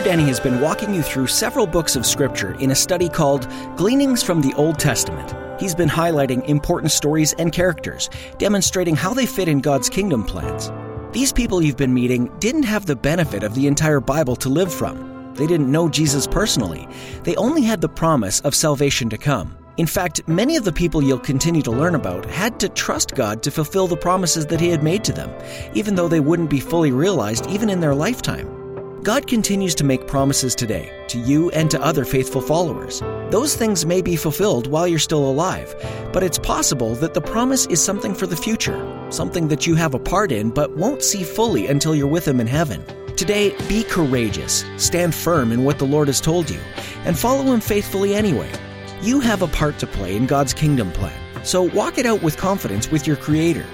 Pastor 0.00 0.16
Danny 0.16 0.28
has 0.28 0.40
been 0.40 0.62
walking 0.62 0.94
you 0.94 1.02
through 1.02 1.26
several 1.26 1.66
books 1.66 1.94
of 1.94 2.06
Scripture 2.06 2.54
in 2.54 2.70
a 2.70 2.74
study 2.74 3.06
called 3.06 3.46
Gleanings 3.76 4.22
from 4.22 4.40
the 4.40 4.54
Old 4.54 4.78
Testament. 4.78 5.34
He's 5.60 5.74
been 5.74 5.90
highlighting 5.90 6.42
important 6.48 6.90
stories 6.90 7.34
and 7.34 7.52
characters, 7.52 8.08
demonstrating 8.38 8.96
how 8.96 9.12
they 9.12 9.26
fit 9.26 9.46
in 9.46 9.60
God's 9.60 9.90
kingdom 9.90 10.24
plans. 10.24 10.72
These 11.12 11.34
people 11.34 11.60
you've 11.60 11.76
been 11.76 11.92
meeting 11.92 12.32
didn't 12.38 12.62
have 12.62 12.86
the 12.86 12.96
benefit 12.96 13.42
of 13.42 13.54
the 13.54 13.66
entire 13.66 14.00
Bible 14.00 14.36
to 14.36 14.48
live 14.48 14.72
from. 14.72 15.34
They 15.34 15.46
didn't 15.46 15.70
know 15.70 15.86
Jesus 15.86 16.26
personally. 16.26 16.88
They 17.24 17.36
only 17.36 17.60
had 17.60 17.82
the 17.82 17.88
promise 17.90 18.40
of 18.40 18.54
salvation 18.54 19.10
to 19.10 19.18
come. 19.18 19.54
In 19.76 19.86
fact, 19.86 20.26
many 20.26 20.56
of 20.56 20.64
the 20.64 20.72
people 20.72 21.04
you'll 21.04 21.18
continue 21.18 21.60
to 21.60 21.70
learn 21.70 21.94
about 21.94 22.24
had 22.24 22.58
to 22.60 22.70
trust 22.70 23.14
God 23.14 23.42
to 23.42 23.50
fulfill 23.50 23.86
the 23.86 23.98
promises 23.98 24.46
that 24.46 24.60
He 24.60 24.70
had 24.70 24.82
made 24.82 25.04
to 25.04 25.12
them, 25.12 25.30
even 25.74 25.94
though 25.94 26.08
they 26.08 26.20
wouldn't 26.20 26.48
be 26.48 26.58
fully 26.58 26.90
realized 26.90 27.50
even 27.50 27.68
in 27.68 27.80
their 27.80 27.94
lifetime. 27.94 28.59
God 29.02 29.26
continues 29.26 29.74
to 29.76 29.84
make 29.84 30.06
promises 30.06 30.54
today 30.54 30.92
to 31.08 31.18
you 31.18 31.48
and 31.52 31.70
to 31.70 31.80
other 31.80 32.04
faithful 32.04 32.42
followers. 32.42 33.00
Those 33.30 33.56
things 33.56 33.86
may 33.86 34.02
be 34.02 34.14
fulfilled 34.14 34.66
while 34.66 34.86
you're 34.86 34.98
still 34.98 35.26
alive, 35.26 35.74
but 36.12 36.22
it's 36.22 36.38
possible 36.38 36.94
that 36.96 37.14
the 37.14 37.22
promise 37.22 37.64
is 37.66 37.82
something 37.82 38.14
for 38.14 38.26
the 38.26 38.36
future, 38.36 38.78
something 39.10 39.48
that 39.48 39.66
you 39.66 39.74
have 39.74 39.94
a 39.94 39.98
part 39.98 40.30
in 40.30 40.50
but 40.50 40.76
won't 40.76 41.02
see 41.02 41.22
fully 41.22 41.66
until 41.66 41.94
you're 41.94 42.06
with 42.06 42.28
Him 42.28 42.40
in 42.40 42.46
heaven. 42.46 42.84
Today, 43.16 43.56
be 43.68 43.84
courageous, 43.84 44.66
stand 44.76 45.14
firm 45.14 45.50
in 45.50 45.64
what 45.64 45.78
the 45.78 45.86
Lord 45.86 46.08
has 46.08 46.20
told 46.20 46.50
you, 46.50 46.60
and 47.06 47.18
follow 47.18 47.44
Him 47.44 47.60
faithfully 47.60 48.14
anyway. 48.14 48.52
You 49.00 49.20
have 49.20 49.40
a 49.40 49.48
part 49.48 49.78
to 49.78 49.86
play 49.86 50.14
in 50.14 50.26
God's 50.26 50.52
kingdom 50.52 50.92
plan, 50.92 51.18
so 51.42 51.62
walk 51.62 51.96
it 51.96 52.04
out 52.04 52.22
with 52.22 52.36
confidence 52.36 52.90
with 52.90 53.06
your 53.06 53.16
Creator. 53.16 53.64